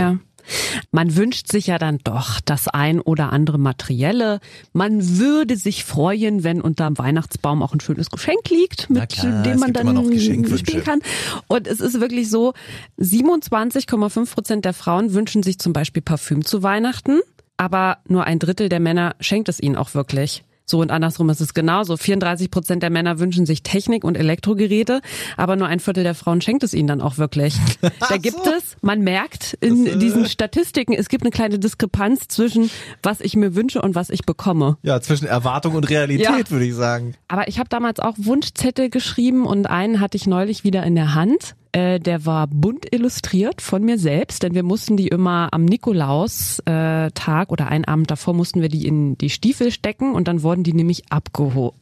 [0.91, 4.41] Man wünscht sich ja dann doch das ein oder andere Materielle.
[4.73, 9.59] Man würde sich freuen, wenn unterm Weihnachtsbaum auch ein schönes Geschenk liegt, mit klar, dem
[9.59, 10.19] man dann
[10.59, 11.01] spielen kann.
[11.49, 12.53] Und es ist wirklich so,
[12.99, 17.21] 27,5 Prozent der Frauen wünschen sich zum Beispiel Parfüm zu Weihnachten,
[17.57, 20.45] aber nur ein Drittel der Männer schenkt es ihnen auch wirklich.
[20.67, 21.97] So und andersrum ist es genauso.
[21.97, 25.01] 34 Prozent der Männer wünschen sich Technik und Elektrogeräte,
[25.37, 27.55] aber nur ein Viertel der Frauen schenkt es ihnen dann auch wirklich.
[28.09, 32.71] Da gibt es, man merkt in diesen Statistiken, es gibt eine kleine Diskrepanz zwischen
[33.03, 34.77] was ich mir wünsche und was ich bekomme.
[34.83, 36.51] Ja, zwischen Erwartung und Realität, Ja.
[36.51, 37.15] würde ich sagen.
[37.29, 41.15] Aber ich habe damals auch Wunschzettel geschrieben und einen hatte ich neulich wieder in der
[41.15, 41.55] Hand.
[41.75, 47.49] Äh, der war bunt illustriert von mir selbst, denn wir mussten die immer am Nikolaus-Tag
[47.49, 50.63] äh, oder einen Abend davor mussten wir die in die Stiefel stecken und dann wurden
[50.63, 51.75] die nämlich abgeholt.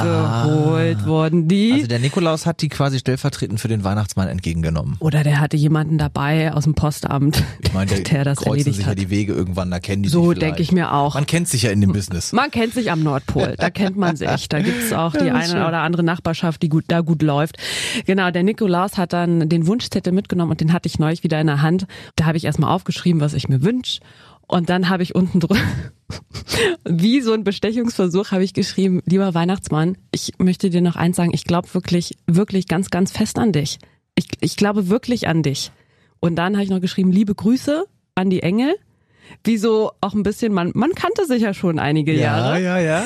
[0.00, 1.72] Abgeholt wurden die.
[1.74, 4.96] Also der Nikolaus hat die quasi stellvertretend für den Weihnachtsmann entgegengenommen.
[5.00, 8.78] oder der hatte jemanden dabei aus dem Postamt, Ich meine, der, der das kreuzen sich
[8.84, 8.98] ja hat.
[8.98, 10.42] die Wege irgendwann, da kennen die So sich vielleicht.
[10.42, 11.14] denke ich mir auch.
[11.14, 12.32] Man kennt sich ja in dem Business.
[12.32, 14.48] Man kennt sich am Nordpol, da kennt man sich.
[14.48, 15.62] Da gibt's auch die Ja, eine schön.
[15.62, 17.56] oder andere Nachbarschaft, die gut, da gut läuft.
[18.06, 21.46] Genau, der Nikolaus hat dann den Wunschzettel mitgenommen und den hatte ich neulich wieder in
[21.46, 21.86] der Hand.
[22.16, 24.00] Da habe ich erstmal aufgeschrieben, was ich mir wünsche.
[24.50, 25.62] Und dann habe ich unten drunter,
[26.84, 31.30] wie so ein Bestechungsversuch, habe ich geschrieben, lieber Weihnachtsmann, ich möchte dir noch eins sagen,
[31.32, 33.78] ich glaube wirklich, wirklich ganz, ganz fest an dich.
[34.16, 35.70] Ich, ich glaube wirklich an dich.
[36.18, 37.84] Und dann habe ich noch geschrieben, liebe Grüße
[38.16, 38.74] an die Engel.
[39.44, 42.60] wie so auch ein bisschen, man, man kannte sich ja schon einige Jahre.
[42.60, 43.04] ja, ja.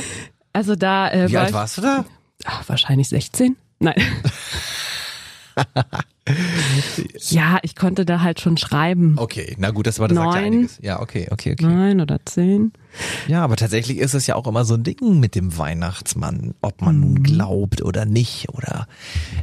[0.55, 2.07] Also da äh, Wie war alt warst du da?
[2.47, 3.55] Ach, wahrscheinlich 16?
[3.81, 3.97] Nein.
[7.29, 9.17] ja, ich konnte da halt schon schreiben.
[9.19, 10.45] Okay, na gut, das war das sagt ja Neun.
[10.45, 10.79] einiges.
[10.81, 11.65] Ja, okay, okay, okay.
[11.65, 12.73] Neun oder zehn.
[13.27, 16.81] Ja, aber tatsächlich ist es ja auch immer so ein Ding mit dem Weihnachtsmann, ob
[16.81, 18.87] man nun glaubt oder nicht oder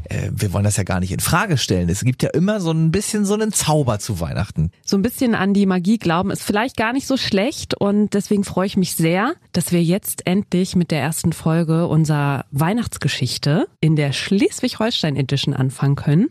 [0.05, 1.89] äh, wir wollen das ja gar nicht in Frage stellen.
[1.89, 4.71] Es gibt ja immer so ein bisschen so einen Zauber zu Weihnachten.
[4.85, 8.43] So ein bisschen an die Magie glauben ist vielleicht gar nicht so schlecht und deswegen
[8.43, 13.95] freue ich mich sehr, dass wir jetzt endlich mit der ersten Folge unserer Weihnachtsgeschichte in
[13.95, 16.29] der Schleswig-Holstein Edition anfangen können.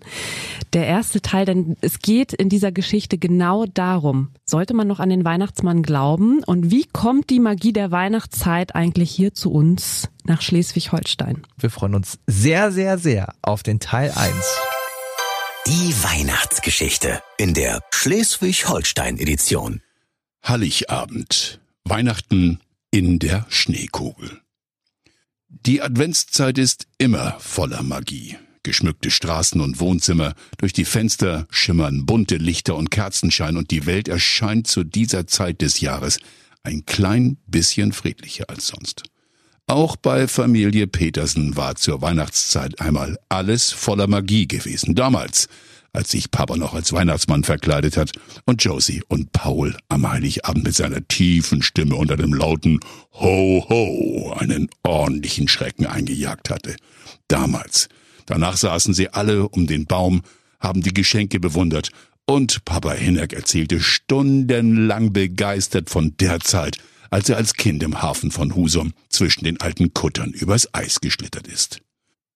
[0.73, 5.09] Der erste Teil, denn es geht in dieser Geschichte genau darum, sollte man noch an
[5.09, 10.43] den Weihnachtsmann glauben und wie kommt die Magie der Weihnachtszeit eigentlich hier zu uns nach
[10.43, 11.47] Schleswig-Holstein?
[11.59, 14.33] Wir freuen uns sehr, sehr, sehr auf den Teil 1.
[15.67, 19.83] Die Weihnachtsgeschichte in der Schleswig-Holstein-Edition.
[20.47, 21.61] Heiligabend.
[21.85, 22.61] Weihnachten
[22.91, 24.41] in der Schneekugel.
[25.49, 28.37] Die Adventszeit ist immer voller Magie.
[28.63, 34.09] Geschmückte Straßen und Wohnzimmer, durch die Fenster schimmern bunte Lichter und Kerzenschein und die Welt
[34.09, 36.19] erscheint zu dieser Zeit des Jahres
[36.63, 39.05] ein klein bisschen friedlicher als sonst.
[39.67, 44.95] Auch bei Familie Petersen war zur Weihnachtszeit einmal alles voller Magie gewesen.
[44.95, 45.49] Damals,
[45.93, 48.13] als sich Papa noch als Weihnachtsmann verkleidet hat
[48.47, 52.81] und Josie und Paul am Heiligabend mit seiner tiefen Stimme unter dem lauten
[53.15, 56.77] Ho Ho einen ordentlichen Schrecken eingejagt hatte.
[57.29, 57.89] Damals.
[58.27, 60.23] Danach saßen sie alle um den Baum,
[60.59, 61.91] haben die Geschenke bewundert
[62.27, 66.79] und Papa Hinnerk erzählte stundenlang begeistert von der Zeit,
[67.11, 71.49] als er als Kind im Hafen von Husum zwischen den alten Kuttern übers Eis geschlittert
[71.49, 71.81] ist.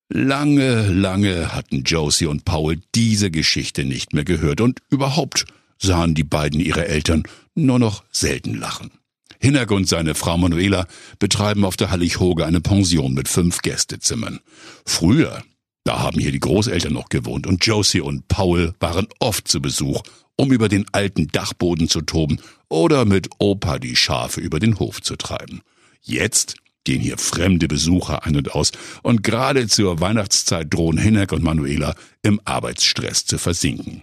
[0.09, 5.47] Lange, lange hatten Josie und Paul diese Geschichte nicht mehr gehört und überhaupt
[5.79, 7.23] sahen die beiden ihre Eltern
[7.55, 8.91] nur noch selten lachen.
[9.39, 10.87] Hinnerk und seine Frau Manuela
[11.19, 14.41] betreiben auf der Hallig-Hoge eine Pension mit fünf Gästezimmern.
[14.87, 15.43] Früher,
[15.85, 20.03] da haben hier die Großeltern noch gewohnt und Josie und Paul waren oft zu Besuch,
[20.37, 25.03] um über den alten Dachboden zu toben oder mit Opa die Schafe über den Hof
[25.03, 25.61] zu treiben.
[26.01, 28.73] Jetzt gehen hier fremde Besucher ein und aus
[29.03, 34.03] und gerade zur Weihnachtszeit drohen Hinnerk und Manuela im Arbeitsstress zu versinken.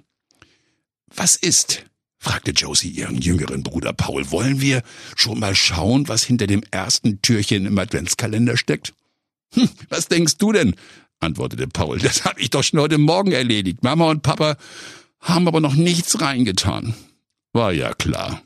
[1.13, 1.85] Was ist?
[2.19, 4.29] fragte Josie ihren jüngeren Bruder Paul.
[4.29, 4.83] Wollen wir
[5.15, 8.93] schon mal schauen, was hinter dem ersten Türchen im Adventskalender steckt?
[9.53, 10.75] Hm, was denkst du denn?
[11.21, 11.99] Antwortete Paul.
[11.99, 13.83] Das habe ich doch schon heute Morgen erledigt.
[13.83, 14.57] Mama und Papa
[15.19, 16.95] haben aber noch nichts reingetan.
[17.53, 18.41] War ja klar.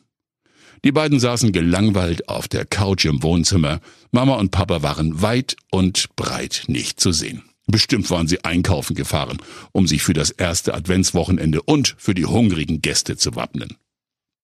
[0.84, 3.80] Die beiden saßen gelangweilt auf der Couch im Wohnzimmer.
[4.11, 7.41] Mama und Papa waren weit und breit nicht zu sehen.
[7.67, 9.39] Bestimmt waren sie einkaufen gefahren,
[9.71, 13.76] um sich für das erste Adventswochenende und für die hungrigen Gäste zu wappnen.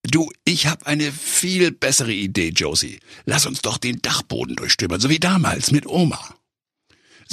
[0.09, 2.99] Du, ich hab eine viel bessere Idee, Josie.
[3.25, 6.19] Lass uns doch den Dachboden durchstöbern, so wie damals mit Oma.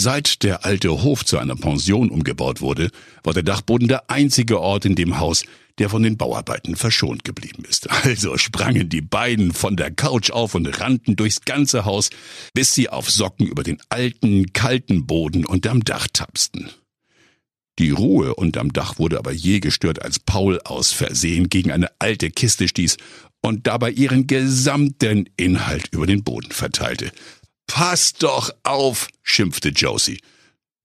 [0.00, 2.92] Seit der alte Hof zu einer Pension umgebaut wurde,
[3.24, 5.44] war der Dachboden der einzige Ort in dem Haus,
[5.78, 7.88] der von den Bauarbeiten verschont geblieben ist.
[8.04, 12.10] Also sprangen die beiden von der Couch auf und rannten durchs ganze Haus,
[12.54, 16.70] bis sie auf Socken über den alten, kalten Boden unterm Dach tapsten.
[17.80, 22.30] Die Ruhe unterm Dach wurde aber je gestört, als Paul aus Versehen gegen eine alte
[22.30, 22.98] Kiste stieß
[23.40, 27.10] und dabei ihren gesamten Inhalt über den Boden verteilte.
[27.68, 30.18] Pass doch auf, schimpfte Josie.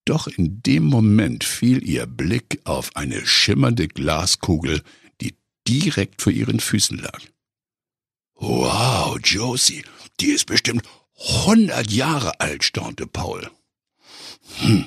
[0.06, 4.84] Doch in dem Moment fiel ihr Blick auf eine schimmernde Glaskugel,
[5.22, 5.36] die
[5.68, 7.22] direkt vor ihren Füßen lag.
[8.36, 9.84] Wow, Josie,
[10.20, 10.84] die ist bestimmt
[11.16, 13.50] hundert Jahre alt, staunte Paul.
[14.58, 14.86] Hm,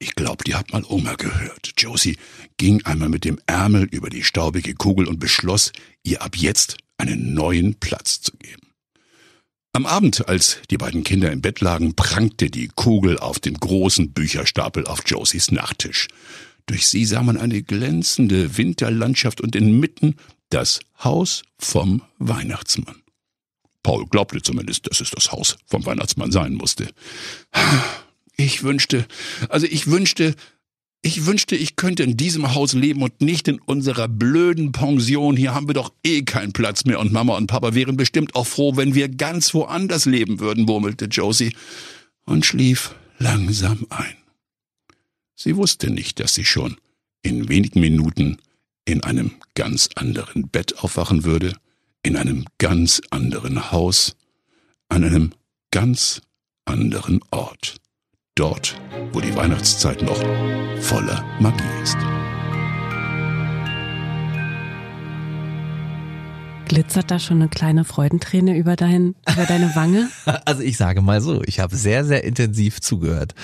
[0.00, 1.74] ich glaube, die hat mal Oma gehört.
[1.78, 2.18] Josie
[2.56, 5.70] ging einmal mit dem Ärmel über die staubige Kugel und beschloss,
[6.02, 8.71] ihr ab jetzt einen neuen Platz zu geben.
[9.74, 14.12] Am Abend, als die beiden Kinder im Bett lagen, prangte die Kugel auf dem großen
[14.12, 16.08] Bücherstapel auf Josies Nachttisch.
[16.66, 20.16] Durch sie sah man eine glänzende Winterlandschaft und inmitten
[20.50, 22.96] das Haus vom Weihnachtsmann.
[23.82, 26.88] Paul glaubte zumindest, dass es das Haus vom Weihnachtsmann sein musste.
[28.36, 29.06] Ich wünschte,
[29.48, 30.34] also ich wünschte,
[31.02, 35.36] ich wünschte, ich könnte in diesem Haus leben und nicht in unserer blöden Pension.
[35.36, 38.46] Hier haben wir doch eh keinen Platz mehr und Mama und Papa wären bestimmt auch
[38.46, 41.54] froh, wenn wir ganz woanders leben würden, murmelte Josie
[42.24, 44.14] und schlief langsam ein.
[45.34, 46.76] Sie wusste nicht, dass sie schon
[47.22, 48.38] in wenigen Minuten
[48.84, 51.56] in einem ganz anderen Bett aufwachen würde,
[52.04, 54.16] in einem ganz anderen Haus,
[54.88, 55.32] an einem
[55.72, 56.22] ganz
[56.64, 57.81] anderen Ort.
[58.34, 58.80] Dort,
[59.12, 60.16] wo die Weihnachtszeit noch
[60.80, 61.98] voller Magie ist.
[66.72, 70.08] Glitzert da schon eine kleine Freudenträne über, dein, über deine Wange?
[70.46, 73.34] Also ich sage mal so, ich habe sehr, sehr intensiv zugehört.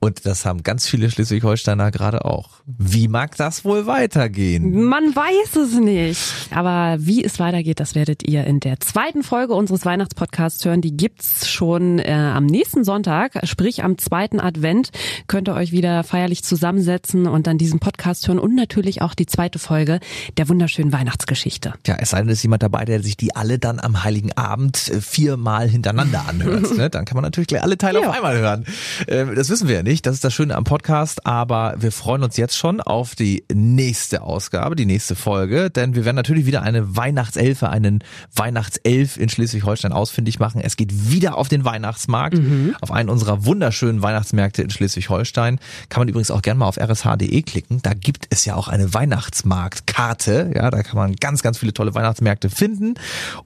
[0.00, 2.50] Und das haben ganz viele Schleswig-Holsteiner gerade auch.
[2.66, 4.86] Wie mag das wohl weitergehen?
[4.86, 6.20] Man weiß es nicht.
[6.50, 10.80] Aber wie es weitergeht, das werdet ihr in der zweiten Folge unseres Weihnachtspodcasts hören.
[10.80, 14.90] Die gibt's schon äh, am nächsten Sonntag, sprich am zweiten Advent.
[15.28, 19.26] Könnt ihr euch wieder feierlich zusammensetzen und dann diesen Podcast hören und natürlich auch die
[19.26, 20.00] zweite Folge
[20.36, 21.74] der wunderschönen Weihnachtsgeschichte.
[21.86, 24.32] Ja, es sei denn, es ist jemand dabei, der sich die alle dann am Heiligen
[24.32, 26.76] Abend äh, viermal hintereinander anhört.
[26.76, 26.90] ne?
[26.90, 28.08] Dann kann man natürlich gleich alle Teile Ja.
[28.08, 28.64] auf einmal hören.
[29.08, 30.06] Ähm, Das wissen wir ja nicht.
[30.06, 31.26] Das ist das Schöne am Podcast.
[31.26, 35.70] Aber wir freuen uns jetzt schon auf die nächste Ausgabe, die nächste Folge.
[35.70, 38.02] Denn wir werden natürlich wieder eine Weihnachtselfe, einen
[38.34, 40.60] Weihnachtself in Schleswig-Holstein ausfindig machen.
[40.64, 42.40] Es geht wieder auf den Weihnachtsmarkt,
[42.80, 45.58] auf einen unserer wunderschönen Weihnachtsmärkte in Schleswig-Holstein.
[45.88, 47.80] Kann man übrigens auch gerne mal auf rsh.de klicken.
[47.82, 50.52] Da gibt es ja auch eine Weihnachtsmarktkarte.
[50.54, 52.94] Ja, da kann man ganz, ganz viele tolle Weihnachtsmärkte finden.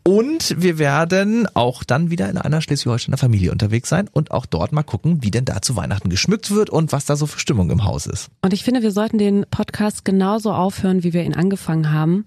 [0.03, 4.73] Und wir werden auch dann wieder in einer Schleswig-Holsteiner Familie unterwegs sein und auch dort
[4.73, 7.71] mal gucken, wie denn da zu Weihnachten geschmückt wird und was da so für Stimmung
[7.71, 8.29] im Haus ist.
[8.43, 12.27] Und ich finde, wir sollten den Podcast genauso aufhören, wie wir ihn angefangen haben.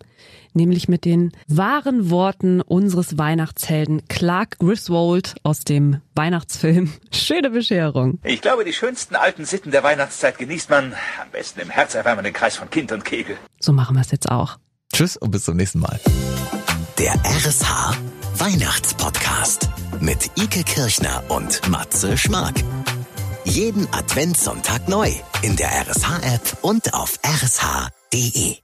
[0.53, 8.19] Nämlich mit den wahren Worten unseres Weihnachtshelden Clark Griswold aus dem Weihnachtsfilm Schöne Bescherung.
[8.23, 12.57] Ich glaube, die schönsten alten Sitten der Weihnachtszeit genießt man am besten im herzerwärmenden Kreis
[12.57, 13.38] von Kind und Kegel.
[13.59, 14.57] So machen wir es jetzt auch.
[14.91, 15.99] Tschüss und bis zum nächsten Mal.
[16.99, 17.97] Der RSH
[18.35, 19.69] Weihnachtspodcast
[20.01, 22.55] mit Ike Kirchner und Matze Schmark.
[23.45, 25.09] Jeden Adventssonntag neu
[25.41, 28.57] in der RSH-App und auf rsh.de.